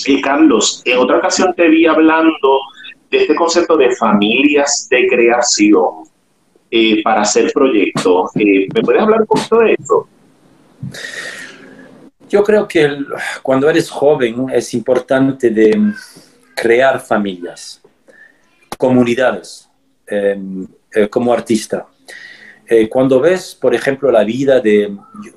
Y 0.06 0.20
Carlos, 0.20 0.82
en 0.84 0.98
otra 0.98 1.18
ocasión 1.18 1.54
te 1.54 1.68
vi 1.68 1.86
hablando 1.86 2.60
de 3.10 3.22
este 3.22 3.34
concepto 3.34 3.76
de 3.76 3.94
familias 3.94 4.88
de 4.90 5.06
creación 5.06 6.04
eh, 6.70 7.02
para 7.02 7.22
hacer 7.22 7.52
proyectos. 7.52 8.30
Eh, 8.34 8.66
¿Me 8.74 8.82
puedes 8.82 9.00
hablar 9.00 9.20
un 9.20 9.26
poquito 9.26 9.58
de 9.58 9.76
eso? 9.78 10.08
Yo 12.28 12.42
creo 12.42 12.66
que 12.66 12.98
cuando 13.42 13.70
eres 13.70 13.88
joven 13.88 14.46
es 14.52 14.74
importante 14.74 15.50
de 15.50 15.92
crear 16.56 17.00
familias, 17.00 17.80
comunidades, 18.76 19.68
eh, 20.06 20.36
como 21.10 21.32
artista. 21.32 21.86
Cuando 22.88 23.20
ves, 23.20 23.56
por 23.60 23.74
ejemplo, 23.74 24.10
la 24.10 24.24
vida 24.24 24.58
de... 24.58 24.96
Yo, 25.22 25.32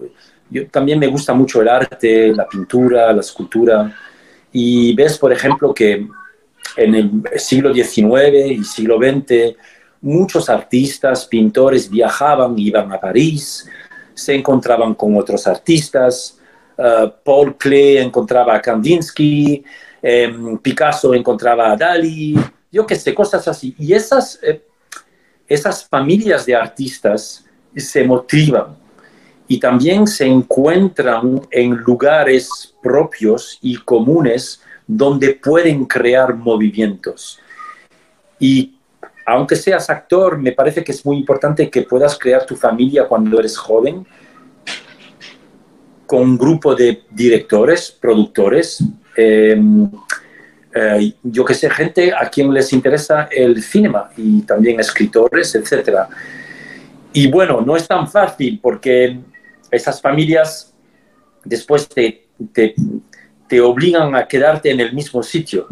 yo, 0.49 0.67
también 0.69 0.97
me 0.97 1.07
gusta 1.07 1.33
mucho 1.33 1.61
el 1.61 1.67
arte, 1.67 2.33
la 2.33 2.47
pintura, 2.47 3.11
la 3.11 3.19
escultura, 3.19 3.93
y 4.59 4.95
ves, 4.95 5.19
por 5.19 5.31
ejemplo, 5.31 5.71
que 5.71 6.07
en 6.77 6.95
el 6.95 7.11
siglo 7.35 7.71
XIX 7.71 8.57
y 8.57 8.63
siglo 8.63 8.97
XX 8.97 9.55
muchos 10.01 10.49
artistas, 10.49 11.27
pintores 11.27 11.87
viajaban, 11.87 12.57
iban 12.57 12.91
a 12.91 12.99
París, 12.99 13.69
se 14.15 14.33
encontraban 14.33 14.95
con 14.95 15.15
otros 15.15 15.45
artistas, 15.45 16.39
uh, 16.75 17.07
Paul 17.23 17.55
Klee 17.55 17.97
encontraba 17.97 18.55
a 18.55 18.61
Kandinsky, 18.61 19.63
eh, 20.01 20.35
Picasso 20.59 21.13
encontraba 21.13 21.71
a 21.71 21.75
Dali, 21.75 22.35
yo 22.71 22.83
qué 22.87 22.95
sé, 22.95 23.13
cosas 23.13 23.47
así. 23.47 23.75
Y 23.77 23.93
esas, 23.93 24.39
eh, 24.41 24.63
esas 25.47 25.85
familias 25.85 26.47
de 26.47 26.55
artistas 26.55 27.45
se 27.75 28.03
motivan 28.03 28.76
y 29.47 29.59
también 29.59 30.07
se 30.07 30.25
encuentran 30.25 31.41
en 31.51 31.71
lugares 31.75 32.75
propios 32.81 33.57
y 33.61 33.77
comunes 33.77 34.61
donde 34.85 35.33
pueden 35.35 35.85
crear 35.85 36.35
movimientos. 36.35 37.39
Y 38.39 38.77
aunque 39.25 39.55
seas 39.55 39.89
actor, 39.89 40.37
me 40.37 40.51
parece 40.51 40.83
que 40.83 40.91
es 40.91 41.05
muy 41.05 41.17
importante 41.17 41.69
que 41.69 41.81
puedas 41.81 42.17
crear 42.17 42.45
tu 42.45 42.55
familia 42.55 43.07
cuando 43.07 43.39
eres 43.39 43.57
joven, 43.57 44.05
con 46.05 46.21
un 46.21 46.37
grupo 46.37 46.73
de 46.73 47.03
directores, 47.11 47.91
productores, 47.91 48.81
eh, 49.17 49.61
eh, 50.73 51.13
yo 51.23 51.43
que 51.43 51.53
sé, 51.53 51.69
gente 51.69 52.13
a 52.13 52.29
quien 52.29 52.53
les 52.53 52.71
interesa 52.71 53.27
el 53.31 53.61
cinema 53.61 54.09
y 54.15 54.41
también 54.41 54.79
escritores, 54.79 55.53
etc. 55.55 56.07
Y 57.11 57.29
bueno, 57.29 57.61
no 57.61 57.75
es 57.75 57.87
tan 57.87 58.07
fácil 58.07 58.59
porque 58.61 59.19
esas 59.71 60.01
familias 60.01 60.73
después 61.43 61.87
te, 61.87 62.27
te, 62.53 62.75
te 63.47 63.61
obligan 63.61 64.15
a 64.15 64.27
quedarte 64.27 64.71
en 64.71 64.79
el 64.79 64.93
mismo 64.93 65.23
sitio. 65.23 65.67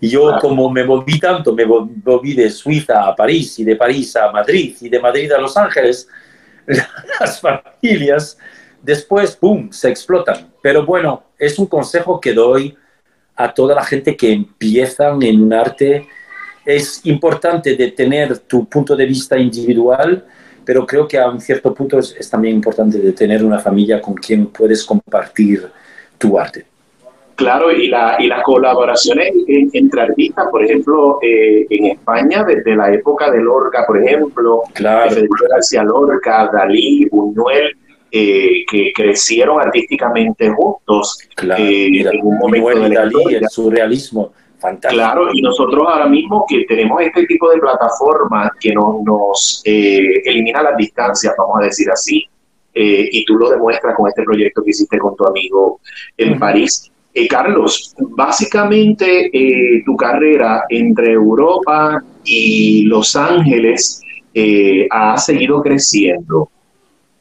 Y 0.00 0.08
yo 0.08 0.28
claro. 0.28 0.40
como 0.40 0.70
me 0.70 0.84
moví 0.84 1.18
tanto, 1.18 1.54
me 1.54 1.66
moví 1.66 2.34
de 2.34 2.50
Suiza 2.50 3.06
a 3.06 3.14
París 3.14 3.58
y 3.58 3.64
de 3.64 3.76
París 3.76 4.16
a 4.16 4.32
Madrid 4.32 4.76
y 4.80 4.88
de 4.88 4.98
Madrid 4.98 5.30
a 5.32 5.38
Los 5.38 5.56
Ángeles, 5.56 6.08
las 7.20 7.40
familias 7.40 8.38
después, 8.82 9.36
¡pum!, 9.36 9.70
se 9.70 9.90
explotan. 9.90 10.50
Pero 10.62 10.84
bueno, 10.84 11.24
es 11.38 11.58
un 11.58 11.66
consejo 11.66 12.20
que 12.20 12.32
doy 12.32 12.76
a 13.36 13.52
toda 13.52 13.74
la 13.74 13.84
gente 13.84 14.16
que 14.16 14.32
empiezan 14.32 15.22
en 15.22 15.42
un 15.42 15.52
arte. 15.52 16.06
Es 16.64 17.04
importante 17.04 17.76
de 17.76 17.90
tener 17.92 18.38
tu 18.38 18.68
punto 18.68 18.96
de 18.96 19.06
vista 19.06 19.38
individual, 19.38 20.26
pero 20.70 20.86
creo 20.86 21.08
que 21.08 21.18
a 21.18 21.28
un 21.28 21.40
cierto 21.40 21.74
punto 21.74 21.98
es, 21.98 22.14
es 22.16 22.30
también 22.30 22.54
importante 22.54 22.96
de 22.98 23.10
tener 23.12 23.42
una 23.42 23.58
familia 23.58 24.00
con 24.00 24.14
quien 24.14 24.46
puedes 24.46 24.84
compartir 24.84 25.68
tu 26.16 26.38
arte. 26.38 26.64
Claro, 27.34 27.72
y, 27.72 27.88
la, 27.88 28.14
y 28.20 28.28
las 28.28 28.44
colaboraciones 28.44 29.32
entre 29.48 30.00
artistas, 30.00 30.46
por 30.48 30.64
ejemplo, 30.64 31.18
eh, 31.22 31.66
en 31.70 31.86
España, 31.86 32.44
desde 32.44 32.76
la 32.76 32.92
época 32.94 33.32
de 33.32 33.40
Lorca, 33.40 33.84
por 33.84 34.00
ejemplo, 34.00 34.62
claro. 34.72 35.10
Federico 35.10 35.44
García 35.50 35.82
Lorca, 35.82 36.48
Dalí, 36.52 37.08
Buñuel, 37.10 37.76
eh, 38.12 38.64
que 38.70 38.92
crecieron 38.94 39.60
artísticamente 39.60 40.50
juntos 40.50 41.18
claro, 41.34 41.64
eh, 41.64 41.88
mira, 41.90 42.12
en 42.12 42.20
un 42.24 42.38
momento 42.38 42.68
Buñuel 42.68 42.82
de 42.90 42.94
la 42.94 43.00
Dalí, 43.00 43.16
historia. 43.16 43.38
el 43.38 43.48
surrealismo, 43.48 44.32
fantástico. 44.60 45.02
Claro, 45.02 45.28
y 45.32 45.42
nosotros 45.42 45.84
ahora 45.88 46.06
mismo 46.06 46.44
que 46.48 46.64
tenemos 46.64 47.00
este 47.02 47.26
tipo 47.26 47.50
de 47.50 47.58
plataformas 47.58 48.50
que 48.60 48.72
nos, 48.72 49.02
nos 49.02 49.62
eh, 49.64 50.22
elimina 50.24 50.62
las 50.62 50.76
distancias, 50.76 51.34
vamos 51.36 51.56
a 51.60 51.64
decir 51.64 51.90
así, 51.90 52.24
y 52.72 53.24
tú 53.24 53.34
lo 53.36 53.50
demuestras 53.50 53.96
con 53.96 54.08
este 54.08 54.22
proyecto 54.22 54.62
que 54.62 54.70
hiciste 54.70 54.96
con 54.98 55.16
tu 55.16 55.26
amigo 55.26 55.80
en 56.16 56.30
uh 56.30 56.34
-huh. 56.36 56.38
París, 56.38 56.90
eh, 57.12 57.26
Carlos, 57.26 57.92
básicamente 57.98 59.30
eh, 59.32 59.82
tu 59.84 59.96
carrera 59.96 60.64
entre 60.68 61.12
Europa 61.12 62.02
y 62.24 62.84
Los 62.84 63.16
Ángeles 63.16 64.00
eh, 64.32 64.86
ha 64.90 65.18
seguido 65.18 65.60
creciendo. 65.60 66.50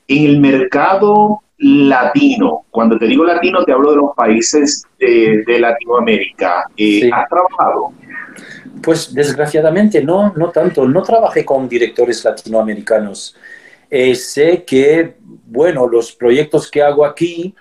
En 0.07 0.25
el 0.25 0.39
mercado 0.39 1.41
latino, 1.59 2.65
cuando 2.71 2.97
te 2.97 3.05
digo 3.05 3.25
latino, 3.25 3.63
te 3.65 3.73
hablo 3.73 3.91
de 3.91 3.97
los 3.97 4.15
países 4.15 4.85
de, 4.97 5.43
de 5.45 5.59
Latinoamérica. 5.59 6.65
Eh, 6.77 7.01
sí. 7.01 7.09
¿Has 7.13 7.27
trabajado? 7.27 7.91
Pues 8.81 9.13
desgraciadamente 9.13 10.01
no, 10.01 10.33
no 10.35 10.49
tanto. 10.49 10.87
No 10.87 11.01
trabajé 11.03 11.43
con 11.43 11.67
directores 11.67 12.23
latinoamericanos. 12.23 13.35
Eh, 13.89 14.15
sé 14.15 14.63
que, 14.63 15.17
bueno, 15.45 15.85
los 15.87 16.13
proyectos 16.13 16.71
que 16.71 16.81
hago 16.81 17.05
aquí, 17.05 17.53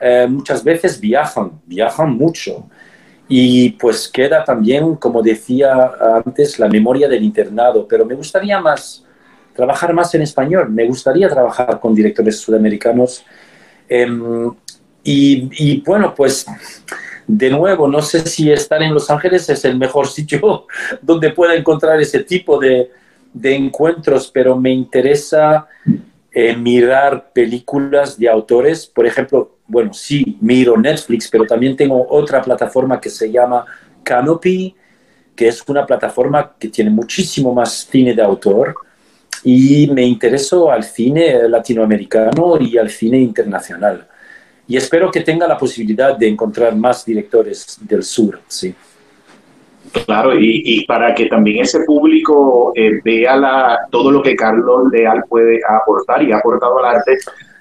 eh, 0.00 0.26
muchas 0.28 0.62
veces 0.62 1.00
viajan, 1.00 1.52
viajan 1.64 2.10
mucho. 2.14 2.68
Y 3.26 3.70
pues 3.70 4.08
queda 4.08 4.44
también, 4.44 4.96
como 4.96 5.22
decía 5.22 5.92
antes, 6.24 6.58
la 6.58 6.68
memoria 6.68 7.08
del 7.08 7.22
internado, 7.22 7.86
pero 7.88 8.04
me 8.04 8.14
gustaría 8.14 8.60
más 8.60 9.06
trabajar 9.60 9.92
más 9.92 10.14
en 10.14 10.22
español, 10.22 10.70
me 10.70 10.86
gustaría 10.86 11.28
trabajar 11.28 11.78
con 11.78 11.94
directores 11.94 12.38
sudamericanos. 12.40 13.22
Eh, 13.86 14.08
y, 15.04 15.82
bueno, 15.82 16.14
pues 16.14 16.46
de 17.26 17.50
nuevo, 17.50 17.86
no 17.86 18.00
sé 18.00 18.20
si 18.26 18.50
estar 18.50 18.82
en 18.82 18.94
Los 18.94 19.10
Ángeles 19.10 19.50
es 19.50 19.64
el 19.66 19.76
mejor 19.76 20.06
sitio 20.18 20.66
donde 21.02 21.30
pueda 21.30 21.54
encontrar 21.54 22.00
ese 22.00 22.20
tipo 22.20 22.58
de, 22.58 22.90
de 23.34 23.54
encuentros, 23.54 24.30
pero 24.32 24.56
me 24.56 24.70
interesa 24.70 25.68
eh, 26.32 26.56
mirar 26.56 27.32
películas 27.34 28.18
de 28.18 28.30
autores, 28.30 28.86
por 28.86 29.06
ejemplo, 29.06 29.58
bueno, 29.66 29.92
sí, 29.92 30.38
miro 30.40 30.74
Netflix, 30.78 31.28
pero 31.28 31.44
también 31.44 31.76
tengo 31.76 32.06
otra 32.08 32.40
plataforma 32.40 32.98
que 32.98 33.10
se 33.10 33.30
llama 33.30 33.66
Canopy, 34.02 34.74
que 35.36 35.48
es 35.48 35.62
una 35.68 35.84
plataforma 35.84 36.54
que 36.58 36.68
tiene 36.68 36.90
muchísimo 36.90 37.52
más 37.52 37.86
cine 37.90 38.14
de 38.14 38.22
autor 38.22 38.74
y 39.44 39.90
me 39.92 40.02
intereso 40.02 40.70
al 40.70 40.84
cine 40.84 41.48
latinoamericano 41.48 42.58
y 42.60 42.76
al 42.78 42.90
cine 42.90 43.18
internacional. 43.18 44.06
Y 44.66 44.76
espero 44.76 45.10
que 45.10 45.20
tenga 45.22 45.48
la 45.48 45.58
posibilidad 45.58 46.16
de 46.16 46.28
encontrar 46.28 46.76
más 46.76 47.04
directores 47.04 47.78
del 47.80 48.02
sur, 48.02 48.40
sí. 48.46 48.74
Claro, 50.06 50.38
y, 50.38 50.62
y, 50.64 50.84
para 50.84 51.14
que 51.14 51.26
también 51.26 51.62
ese 51.62 51.80
público 51.80 52.72
eh, 52.76 53.00
vea 53.02 53.34
la, 53.36 53.80
todo 53.90 54.12
lo 54.12 54.22
que 54.22 54.36
Carlos 54.36 54.88
Leal 54.92 55.24
puede 55.28 55.60
aportar 55.68 56.22
y 56.22 56.30
ha 56.30 56.36
aportado 56.36 56.78
al 56.78 56.96
arte, 56.96 57.18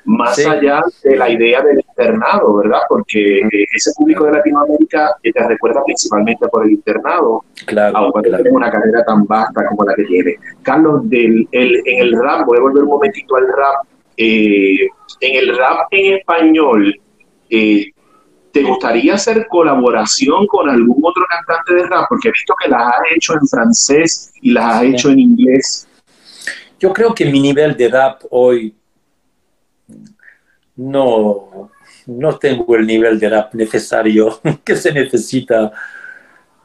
más 0.10 0.40
allá 0.40 0.82
de 1.04 1.16
la 1.16 1.30
idea 1.30 1.62
del 1.62 1.84
internado, 1.88 2.58
¿verdad? 2.58 2.80
Porque 2.90 3.42
eh, 3.42 3.66
ese 3.76 3.92
público 3.96 4.26
de 4.26 4.32
Latinoamérica 4.32 5.16
te 5.22 5.48
recuerda 5.48 5.84
principalmente 5.86 6.48
por 6.48 6.66
el 6.66 6.72
internado, 6.72 7.44
claro, 7.68 7.98
aunque 7.98 8.32
tiene 8.32 8.50
una 8.50 8.72
carrera 8.72 9.06
tan 9.06 9.26
vasta 9.28 9.68
como 9.68 9.84
la 9.84 9.94
que 9.94 10.06
tiene. 10.06 10.36
Carlos, 10.64 11.08
del, 11.08 11.48
el, 11.52 11.84
en 11.86 12.00
el 12.02 12.20
rap, 12.20 12.48
voy 12.48 12.58
a 12.58 12.62
volver 12.62 12.84
un 12.84 12.90
momentito 12.90 13.36
al 13.36 13.48
rap, 13.50 13.86
eh, 14.18 14.88
en 15.22 15.36
el 15.36 15.56
rap 15.56 15.88
en 15.92 16.16
español, 16.16 17.00
eh, 17.52 17.92
¿te 18.52 18.64
gustaría 18.64 19.14
hacer 19.14 19.46
colaboración 19.48 20.48
con 20.48 20.70
algún 20.70 21.00
otro 21.04 21.24
cantante 21.30 21.76
de 21.76 21.88
rap? 21.88 22.06
Porque 22.10 22.30
he 22.30 22.32
visto 22.32 22.56
que 22.64 22.68
las 22.68 22.82
has 22.82 23.16
hecho 23.16 23.34
en 23.34 23.48
francés 23.48 24.34
y 24.42 24.54
las 24.54 24.74
has 24.74 24.84
hecho 24.86 25.10
en 25.12 25.20
inglés. 25.20 25.88
Yo 26.80 26.94
creo 26.94 27.14
que 27.14 27.26
mi 27.26 27.42
nivel 27.42 27.78
de 27.78 27.90
rap 27.90 28.24
hoy 28.32 28.74
no, 30.80 31.72
no 32.08 32.38
tengo 32.38 32.76
el 32.78 32.88
nivel 32.88 33.20
de 33.20 33.30
rap 33.30 33.54
necesario 33.54 34.40
que 34.64 34.76
se 34.76 34.94
necesita 34.94 35.72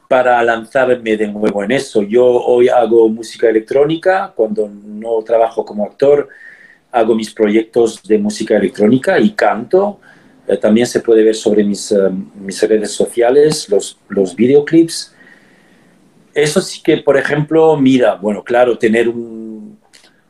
para 0.09 0.43
lanzarme 0.45 1.17
de 1.17 1.27
nuevo 1.27 1.65
en 1.65 1.73
eso. 1.73 2.03
Yo 2.03 2.25
hoy 2.25 2.69
hago 2.69 3.09
música 3.09 3.49
electrónica, 3.49 4.33
cuando 4.35 4.69
no 4.69 5.21
trabajo 5.23 5.65
como 5.65 5.85
actor, 5.85 6.29
hago 6.93 7.15
mis 7.17 7.35
proyectos 7.35 8.03
de 8.05 8.19
música 8.19 8.57
electrónica 8.57 9.19
y 9.19 9.31
canto. 9.31 9.99
Eh, 10.47 10.59
también 10.59 10.87
se 10.87 11.01
puede 11.01 11.25
ver 11.25 11.35
sobre 11.35 11.65
mis, 11.65 11.91
eh, 11.91 12.11
mis 12.37 12.63
redes 12.63 12.93
sociales 12.93 13.69
los, 13.69 13.99
los 14.09 14.37
videoclips. 14.37 15.13
Eso 16.33 16.61
sí 16.61 16.81
que, 16.83 16.99
por 16.99 17.17
ejemplo, 17.17 17.77
mira, 17.77 18.15
bueno, 18.15 18.45
claro, 18.45 18.79
tener 18.79 19.09
un, 19.09 19.77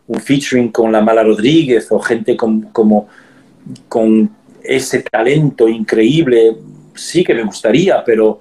un 0.07 0.21
featuring 0.21 0.71
con 0.71 0.91
la 0.91 1.03
Mala 1.03 1.23
Rodríguez 1.23 1.89
o 1.91 1.99
gente 1.99 2.35
como 2.37 3.09
con 3.89 4.31
ese 4.63 5.03
talento 5.03 5.69
increíble, 5.69 6.57
sí 6.95 7.23
que 7.25 7.35
me 7.35 7.43
gustaría, 7.43 8.03
pero 8.05 8.41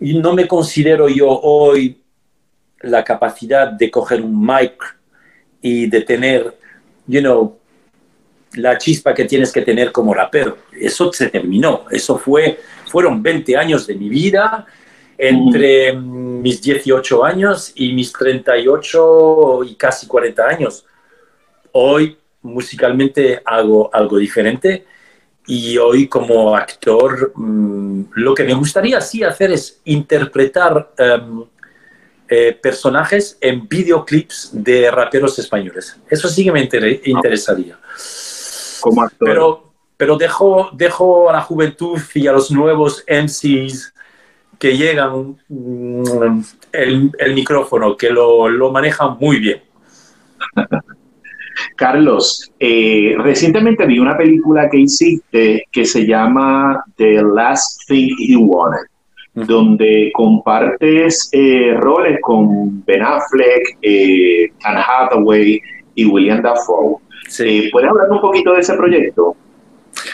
no 0.00 0.34
me 0.34 0.46
considero 0.46 1.08
yo 1.08 1.28
hoy 1.28 2.00
la 2.80 3.02
capacidad 3.04 3.68
de 3.68 3.90
coger 3.90 4.20
un 4.20 4.44
mic 4.44 4.98
y 5.60 5.86
de 5.86 6.02
tener, 6.02 6.58
you 7.06 7.20
know, 7.20 7.58
la 8.56 8.78
chispa 8.78 9.14
que 9.14 9.24
tienes 9.24 9.52
que 9.52 9.62
tener 9.62 9.90
como 9.90 10.14
rapero. 10.14 10.58
Eso 10.72 11.12
se 11.12 11.28
terminó. 11.28 11.86
Eso 11.90 12.18
fue, 12.18 12.60
fueron 12.86 13.22
20 13.22 13.56
años 13.56 13.86
de 13.86 13.94
mi 13.94 14.08
vida 14.08 14.66
entre 15.16 15.92
mis 15.92 16.60
18 16.60 17.24
años 17.24 17.72
y 17.74 17.92
mis 17.92 18.12
38 18.12 19.64
y 19.64 19.74
casi 19.74 20.06
40 20.06 20.46
años. 20.46 20.86
Hoy 21.72 22.16
musicalmente 22.44 23.42
hago 23.44 23.90
algo 23.92 24.18
diferente 24.18 24.84
y 25.46 25.76
hoy 25.78 26.08
como 26.08 26.56
actor 26.56 27.32
mm, 27.34 28.04
lo 28.12 28.34
que 28.34 28.44
me 28.44 28.54
gustaría 28.54 29.00
sí 29.00 29.22
hacer 29.22 29.52
es 29.52 29.80
interpretar 29.84 30.92
em, 30.96 31.44
eh, 32.28 32.58
personajes 32.60 33.36
en 33.40 33.68
videoclips 33.68 34.50
de 34.52 34.90
raperos 34.90 35.38
españoles. 35.38 35.98
Eso 36.08 36.28
sí 36.28 36.44
que 36.44 36.52
me 36.52 36.68
interesaría. 37.04 37.78
Como 38.80 39.02
actor. 39.02 39.28
Pero, 39.28 39.72
pero 39.96 40.16
dejo, 40.16 40.70
dejo 40.72 41.28
a 41.28 41.34
la 41.34 41.42
juventud 41.42 42.00
y 42.14 42.26
a 42.26 42.32
los 42.32 42.50
nuevos 42.50 43.04
MCs 43.06 43.92
que 44.58 44.76
llegan 44.76 45.38
mm, 45.48 46.40
el, 46.72 47.10
el, 47.18 47.34
micrófono, 47.34 47.96
que 47.96 48.10
lo, 48.10 48.48
lo 48.48 48.70
manejan 48.70 49.18
muy 49.18 49.38
bien. 49.38 49.62
Carlos, 51.76 52.50
eh, 52.58 53.14
recientemente 53.18 53.86
vi 53.86 53.98
una 53.98 54.16
película 54.16 54.68
que 54.70 54.80
hiciste 54.80 55.64
que 55.70 55.84
se 55.84 56.06
llama 56.06 56.84
The 56.96 57.22
Last 57.22 57.82
Thing 57.88 58.14
You 58.18 58.42
Wanted, 58.44 58.86
donde 59.34 60.10
compartes 60.14 61.28
eh, 61.32 61.74
roles 61.78 62.18
con 62.22 62.84
Ben 62.84 63.02
Affleck, 63.02 63.78
eh, 63.82 64.50
Anne 64.64 64.80
Hathaway 64.86 65.60
y 65.94 66.06
William 66.06 66.42
Dafoe. 66.42 66.96
¿Puedes 67.72 67.90
hablar 67.90 68.10
un 68.10 68.20
poquito 68.20 68.52
de 68.54 68.60
ese 68.60 68.74
proyecto? 68.74 69.36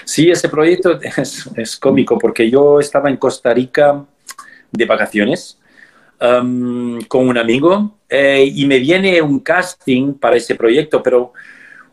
Sí, 0.05 0.31
ese 0.31 0.49
proyecto 0.49 0.99
es, 1.17 1.49
es 1.57 1.77
cómico 1.77 2.19
porque 2.19 2.51
yo 2.51 2.81
estaba 2.81 3.11
en 3.11 3.17
Costa 3.17 3.53
Rica 3.53 4.05
de 4.73 4.85
vacaciones 4.85 5.60
um, 6.21 7.01
con 7.03 7.29
un 7.29 7.39
amigo 7.39 7.99
eh, 8.09 8.51
y 8.55 8.67
me 8.67 8.79
viene 8.79 9.21
un 9.23 9.41
casting 9.41 10.15
para 10.15 10.37
ese 10.37 10.55
proyecto, 10.55 11.03
pero 11.03 11.33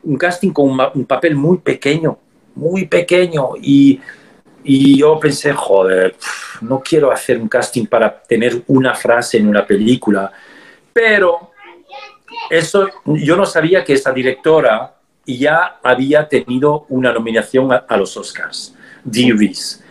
un 0.03 0.17
casting 0.17 0.51
con 0.51 0.79
un, 0.93 1.05
papel 1.05 1.35
muy 1.35 1.57
pequeño, 1.59 2.17
muy 2.55 2.85
pequeño. 2.85 3.49
Y, 3.61 3.99
y 4.63 4.97
yo 4.97 5.19
pensé, 5.19 5.53
joder, 5.53 6.15
no 6.61 6.81
quiero 6.81 7.11
hacer 7.11 7.39
un 7.39 7.47
casting 7.47 7.85
para 7.85 8.21
tener 8.21 8.63
una 8.67 8.93
frase 8.95 9.37
en 9.37 9.47
una 9.47 9.65
película. 9.65 10.31
Pero 10.93 11.51
eso, 12.49 12.89
yo 13.05 13.35
no 13.35 13.45
sabía 13.45 13.83
que 13.83 13.93
esa 13.93 14.11
directora 14.11 14.93
ya 15.25 15.79
había 15.83 16.27
tenido 16.27 16.85
una 16.89 17.11
nominación 17.11 17.69
a, 17.71 17.97
los 17.97 18.15
Oscars, 18.15 18.73
Dee 19.03 19.33
Reese. 19.33 19.83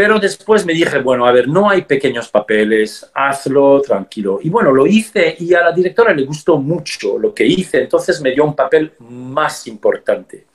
Pero 0.00 0.18
después 0.18 0.64
me 0.64 0.72
dije, 0.72 0.98
bueno, 1.00 1.26
a 1.26 1.30
ver, 1.30 1.46
no 1.46 1.68
hay 1.68 1.82
pequeños 1.82 2.30
papeles, 2.30 3.10
hazlo 3.12 3.82
tranquilo. 3.82 4.38
Y 4.42 4.48
bueno, 4.48 4.72
lo 4.72 4.86
hice 4.86 5.36
y 5.38 5.52
a 5.52 5.60
la 5.60 5.72
directora 5.72 6.14
le 6.14 6.24
gustó 6.24 6.56
mucho 6.56 7.18
lo 7.18 7.34
que 7.34 7.44
hice, 7.44 7.82
entonces 7.82 8.18
me 8.22 8.30
dio 8.30 8.46
un 8.46 8.56
papel 8.56 8.94
más 9.00 9.66
importante, 9.66 10.46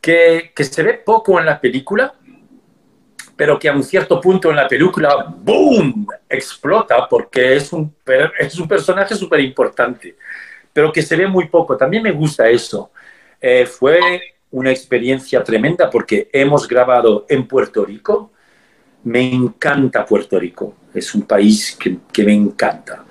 que, 0.00 0.52
que 0.54 0.62
se 0.62 0.80
ve 0.84 1.02
poco 1.04 1.40
en 1.40 1.46
la 1.46 1.60
película, 1.60 2.14
pero 3.34 3.58
que 3.58 3.68
a 3.68 3.72
un 3.72 3.82
cierto 3.82 4.20
punto 4.20 4.48
en 4.48 4.54
la 4.54 4.68
película, 4.68 5.34
¡boom!, 5.36 6.06
explota 6.28 7.08
porque 7.08 7.56
es 7.56 7.72
un, 7.72 7.92
es 8.38 8.56
un 8.60 8.68
personaje 8.68 9.16
súper 9.16 9.40
importante, 9.40 10.14
pero 10.72 10.92
que 10.92 11.02
se 11.02 11.16
ve 11.16 11.26
muy 11.26 11.48
poco. 11.48 11.76
También 11.76 12.04
me 12.04 12.12
gusta 12.12 12.48
eso. 12.48 12.92
Eh, 13.40 13.66
fue 13.66 13.98
una 14.52 14.70
experiencia 14.70 15.42
tremenda 15.44 15.88
porque 15.90 16.28
hemos 16.32 16.66
grabado 16.66 17.26
en 17.28 17.46
Puerto 17.46 17.84
Rico. 17.84 18.32
Me 19.04 19.32
encanta 19.32 20.04
Puerto 20.04 20.38
Rico, 20.38 20.74
es 20.92 21.14
un 21.14 21.22
país 21.22 21.76
que, 21.78 21.98
que 22.12 22.24
me 22.24 22.34
encanta. 22.34 23.04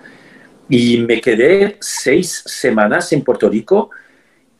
Y 0.67 0.99
me 0.99 1.19
quedé 1.19 1.77
seis 1.79 2.43
semanas 2.45 3.11
en 3.13 3.23
Puerto 3.23 3.49
Rico 3.49 3.89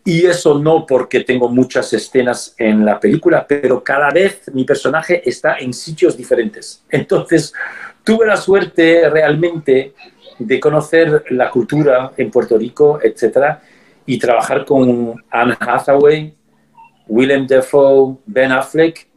y 0.03 0.25
eso 0.25 0.57
no 0.57 0.85
porque 0.87 1.19
tengo 1.23 1.49
muchas 1.49 1.93
escenas 1.93 2.55
en 2.57 2.83
la 2.83 2.99
película, 2.99 3.45
pero 3.47 3.83
cada 3.83 4.09
vez 4.09 4.41
mi 4.53 4.63
personaje 4.63 5.21
está 5.29 5.57
en 5.59 5.73
sitios 5.73 6.17
diferentes. 6.17 6.83
Entonces, 6.89 7.53
tuve 8.03 8.25
la 8.25 8.37
suerte 8.37 9.07
realmente 9.09 9.93
de 10.39 10.59
conocer 10.59 11.25
la 11.29 11.51
cultura 11.51 12.13
en 12.17 12.31
Puerto 12.31 12.57
Rico, 12.57 12.99
etcétera, 13.03 13.61
y 14.05 14.17
trabajar 14.17 14.65
con 14.65 15.23
Anne 15.29 15.55
Hathaway, 15.59 16.33
Willem 17.09 17.47
Dafoe, 17.47 18.17
Ben 18.25 18.51
Affleck, 18.51 19.07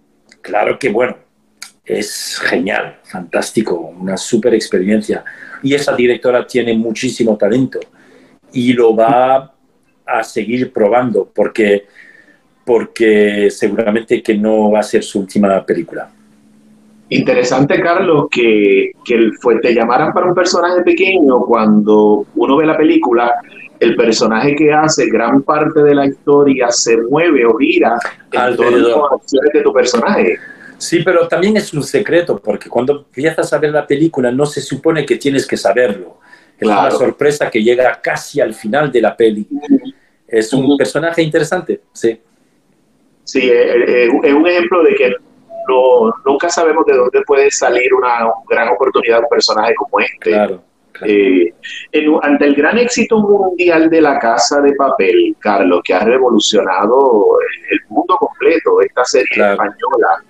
claro 0.40 0.78
que 0.78 0.88
bueno, 0.88 1.16
es 1.84 2.40
genial, 2.42 2.98
fantástico, 3.04 3.76
una 3.76 4.16
super 4.16 4.54
experiencia. 4.54 5.24
Y 5.62 5.74
esa 5.74 5.94
directora 5.94 6.46
tiene 6.46 6.74
muchísimo 6.74 7.36
talento 7.36 7.78
y 8.52 8.72
lo 8.72 8.96
va 8.96 9.52
a 10.06 10.24
seguir 10.24 10.72
probando 10.72 11.30
porque, 11.32 11.86
porque 12.64 13.50
seguramente 13.50 14.22
que 14.22 14.34
no 14.34 14.70
va 14.70 14.80
a 14.80 14.84
ser 14.84 15.02
su 15.02 15.20
última 15.20 15.64
película. 15.64 16.10
Interesante, 17.10 17.78
Carlos, 17.82 18.28
que, 18.30 18.92
que 19.04 19.30
fue, 19.40 19.60
te 19.60 19.74
llamaran 19.74 20.14
para 20.14 20.26
un 20.26 20.34
personaje 20.34 20.82
pequeño 20.82 21.40
cuando 21.40 22.26
uno 22.34 22.56
ve 22.56 22.64
la 22.64 22.76
película 22.76 23.34
el 23.82 23.96
personaje 23.96 24.54
que 24.54 24.72
hace 24.72 25.06
gran 25.06 25.42
parte 25.42 25.82
de 25.82 25.92
la 25.94 26.06
historia 26.06 26.70
se 26.70 26.96
mueve 26.96 27.44
o 27.44 27.56
gira 27.56 27.98
en 28.30 28.56
torno 28.56 28.76
a 28.76 29.10
las 29.10 29.20
acciones 29.20 29.52
de 29.52 29.60
tu 29.60 29.72
personaje. 29.72 30.38
Sí, 30.78 31.02
pero 31.04 31.26
también 31.26 31.56
es 31.56 31.72
un 31.74 31.82
secreto, 31.82 32.38
porque 32.38 32.68
cuando 32.68 32.98
empiezas 32.98 33.52
a 33.52 33.58
ver 33.58 33.70
la 33.70 33.84
película 33.84 34.30
no 34.30 34.46
se 34.46 34.60
supone 34.60 35.04
que 35.04 35.16
tienes 35.16 35.46
que 35.46 35.56
saberlo. 35.56 36.18
Es 36.56 36.68
una 36.68 36.92
sorpresa 36.92 37.50
que 37.50 37.60
llega 37.60 38.00
casi 38.00 38.40
al 38.40 38.54
final 38.54 38.92
de 38.92 39.00
la 39.00 39.16
peli. 39.16 39.48
Es 40.28 40.52
un 40.52 40.76
personaje 40.76 41.20
interesante, 41.20 41.80
sí. 41.92 42.20
Sí, 43.24 43.50
es 43.50 44.08
un 44.08 44.46
ejemplo 44.46 44.84
de 44.84 44.94
que 44.94 45.12
nunca 46.24 46.48
sabemos 46.48 46.86
de 46.86 46.94
dónde 46.94 47.20
puede 47.26 47.50
salir 47.50 47.92
una 47.94 48.30
gran 48.48 48.68
oportunidad 48.68 49.18
de 49.18 49.22
un 49.24 49.28
personaje 49.28 49.74
como 49.74 49.98
este. 49.98 50.30
Claro 50.30 50.71
eh, 51.06 51.52
ante 52.22 52.44
el 52.46 52.54
gran 52.54 52.78
éxito 52.78 53.18
mundial 53.18 53.90
de 53.90 54.00
la 54.00 54.18
Casa 54.18 54.60
de 54.60 54.74
Papel, 54.74 55.36
Carlos, 55.38 55.80
que 55.84 55.94
ha 55.94 56.04
revolucionado 56.04 57.38
el 57.70 57.80
mundo 57.88 58.16
completo, 58.18 58.80
esta 58.80 59.04
serie 59.04 59.52
española, 59.52 60.24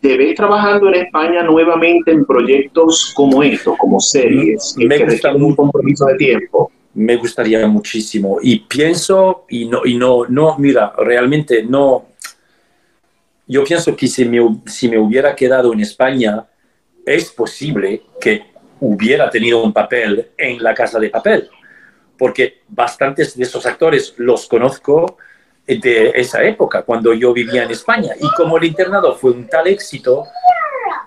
¿te 0.00 0.16
ves 0.16 0.34
trabajando 0.34 0.88
en 0.88 0.94
España 0.94 1.42
nuevamente 1.42 2.10
en 2.10 2.24
proyectos 2.24 3.12
como 3.14 3.42
estos, 3.42 3.76
como 3.78 4.00
series, 4.00 4.74
me 4.78 4.96
que 4.96 5.20
un 5.34 5.54
compromiso 5.54 6.06
de 6.06 6.14
tiempo? 6.16 6.70
me 6.94 7.16
gustaría 7.16 7.66
muchísimo. 7.66 8.38
Y 8.42 8.60
pienso, 8.60 9.44
y 9.48 9.66
no, 9.66 9.82
y 9.84 9.96
no, 9.96 10.26
no, 10.28 10.56
mira, 10.58 10.92
realmente 10.98 11.62
no. 11.62 12.06
Yo 13.46 13.64
pienso 13.64 13.96
que 13.96 14.06
si 14.06 14.24
me, 14.24 14.40
si 14.66 14.88
me 14.88 14.98
hubiera 14.98 15.34
quedado 15.34 15.72
en 15.72 15.80
España, 15.80 16.46
es 17.06 17.30
posible 17.30 18.02
que 18.20 18.49
hubiera 18.80 19.30
tenido 19.30 19.62
un 19.62 19.72
papel 19.72 20.30
en 20.36 20.62
la 20.62 20.74
casa 20.74 20.98
de 20.98 21.10
papel, 21.10 21.50
porque 22.18 22.62
bastantes 22.68 23.36
de 23.36 23.44
esos 23.44 23.64
actores 23.66 24.14
los 24.16 24.46
conozco 24.46 25.18
de 25.66 26.12
esa 26.14 26.42
época, 26.42 26.82
cuando 26.82 27.12
yo 27.12 27.32
vivía 27.32 27.62
en 27.62 27.70
España. 27.70 28.12
Y 28.20 28.28
como 28.36 28.56
el 28.56 28.64
internado 28.64 29.14
fue 29.14 29.30
un 29.30 29.46
tal 29.46 29.68
éxito, 29.68 30.26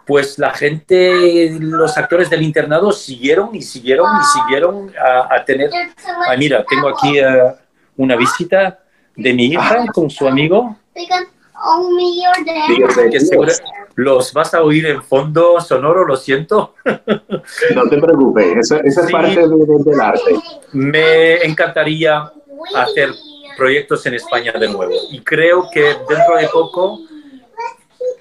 pues 0.06 0.38
la 0.38 0.52
gente, 0.52 1.50
los 1.60 1.98
actores 1.98 2.30
del 2.30 2.42
internado 2.42 2.92
siguieron 2.92 3.54
y 3.54 3.62
siguieron 3.62 4.08
y 4.20 4.40
siguieron 4.40 4.94
a, 4.98 5.44
tener... 5.44 5.70
Ah, 6.28 6.36
mira, 6.38 6.66
tengo 6.68 6.90
aquí 6.90 7.20
uh, 7.22 7.54
una 7.98 8.16
visita 8.16 8.80
de 9.16 9.34
mi 9.34 9.46
hija 9.46 9.86
con 9.94 10.10
su 10.10 10.28
amigo. 10.28 10.78
Los 13.96 14.34
vas 14.34 14.54
a 14.54 14.64
oír 14.64 14.86
en 14.88 15.04
fondo 15.04 15.60
sonoro, 15.62 16.06
lo 16.06 16.16
siento. 16.16 16.76
No 17.76 17.84
te 17.90 17.98
preocupes, 18.00 18.72
esa, 18.72 18.80
es 18.80 19.12
parte 19.12 19.42
del 19.48 20.02
arte. 20.02 20.36
Me 20.74 21.44
encantaría 21.44 22.32
hacer 22.76 23.10
proyectos 23.58 24.06
en 24.06 24.16
España 24.16 24.52
de 24.54 24.68
nuevo 24.68 24.94
y 25.12 25.20
creo 25.22 25.70
que 25.72 25.96
dentro 26.10 26.38
de 26.38 26.48
poco 26.52 27.00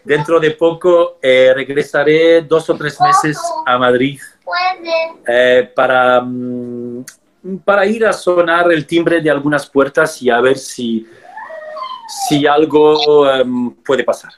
Dentro 0.04 0.40
de 0.40 0.50
poco 0.50 1.18
eh, 1.22 1.52
regresaré 1.54 2.42
dos 2.42 2.68
o 2.68 2.76
tres 2.76 3.00
meses 3.00 3.38
a 3.64 3.78
Madrid 3.78 4.20
eh, 5.28 5.70
para, 5.74 6.20
mm, 6.20 7.04
para 7.64 7.86
ir 7.86 8.04
a 8.04 8.12
sonar 8.12 8.72
el 8.72 8.84
timbre 8.84 9.20
de 9.20 9.30
algunas 9.30 9.68
puertas 9.68 10.20
y 10.20 10.28
a 10.28 10.40
ver 10.40 10.58
si, 10.58 11.06
si 12.08 12.46
algo 12.46 13.30
em, 13.30 13.70
puede 13.84 14.04
pasar. 14.04 14.32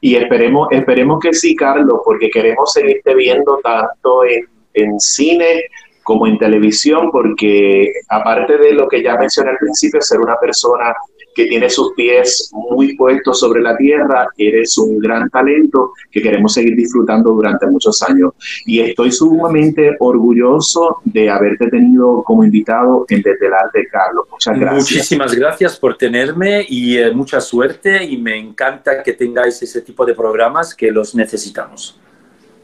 Y 0.00 0.16
esperemos, 0.16 0.68
esperemos 0.70 1.18
que 1.20 1.32
sí, 1.32 1.56
Carlos, 1.56 2.00
porque 2.04 2.28
queremos 2.30 2.72
seguirte 2.72 3.14
viendo 3.14 3.58
tanto 3.62 4.24
en, 4.24 4.48
en 4.74 5.00
cine 5.00 5.64
como 6.02 6.26
en 6.26 6.38
televisión, 6.38 7.10
porque 7.10 7.90
aparte 8.08 8.58
de 8.58 8.72
lo 8.74 8.86
que 8.86 9.02
ya 9.02 9.16
mencioné 9.16 9.52
al 9.52 9.58
principio, 9.58 10.02
ser 10.02 10.20
una 10.20 10.36
persona 10.36 10.94
que 11.34 11.46
tiene 11.46 11.68
sus 11.68 11.92
pies 11.94 12.50
muy 12.52 12.96
puestos 12.96 13.40
sobre 13.40 13.60
la 13.60 13.76
tierra, 13.76 14.28
eres 14.36 14.78
un 14.78 14.98
gran 14.98 15.28
talento 15.30 15.92
que 16.10 16.22
queremos 16.22 16.54
seguir 16.54 16.76
disfrutando 16.76 17.30
durante 17.32 17.66
muchos 17.66 18.02
años. 18.02 18.32
Y 18.66 18.80
estoy 18.80 19.12
sumamente 19.12 19.96
orgulloso 19.98 20.98
de 21.04 21.30
haberte 21.30 21.68
tenido 21.68 22.22
como 22.22 22.44
invitado 22.44 23.04
en 23.08 23.22
Desde 23.22 23.46
el 23.46 23.52
Arte, 23.52 23.86
Carlos. 23.90 24.26
Muchas 24.30 24.58
gracias. 24.58 24.90
Muchísimas 24.90 25.34
gracias 25.34 25.78
por 25.78 25.96
tenerme 25.96 26.64
y 26.68 26.98
eh, 26.98 27.10
mucha 27.12 27.40
suerte 27.40 28.04
y 28.04 28.16
me 28.16 28.36
encanta 28.38 29.02
que 29.02 29.12
tengáis 29.12 29.62
ese 29.62 29.80
tipo 29.80 30.04
de 30.04 30.14
programas 30.14 30.74
que 30.74 30.90
los 30.90 31.14
necesitamos. 31.14 31.98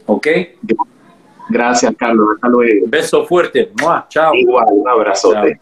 ¿Ok? 0.05 0.27
Gracias, 1.49 1.93
Carlos. 1.97 2.27
Hasta 2.35 2.47
luego. 2.47 2.85
Beso 2.87 3.25
fuerte. 3.25 3.71
Chao. 4.09 4.33
Igual, 4.33 4.65
un 4.71 4.89
abrazote. 4.89 5.59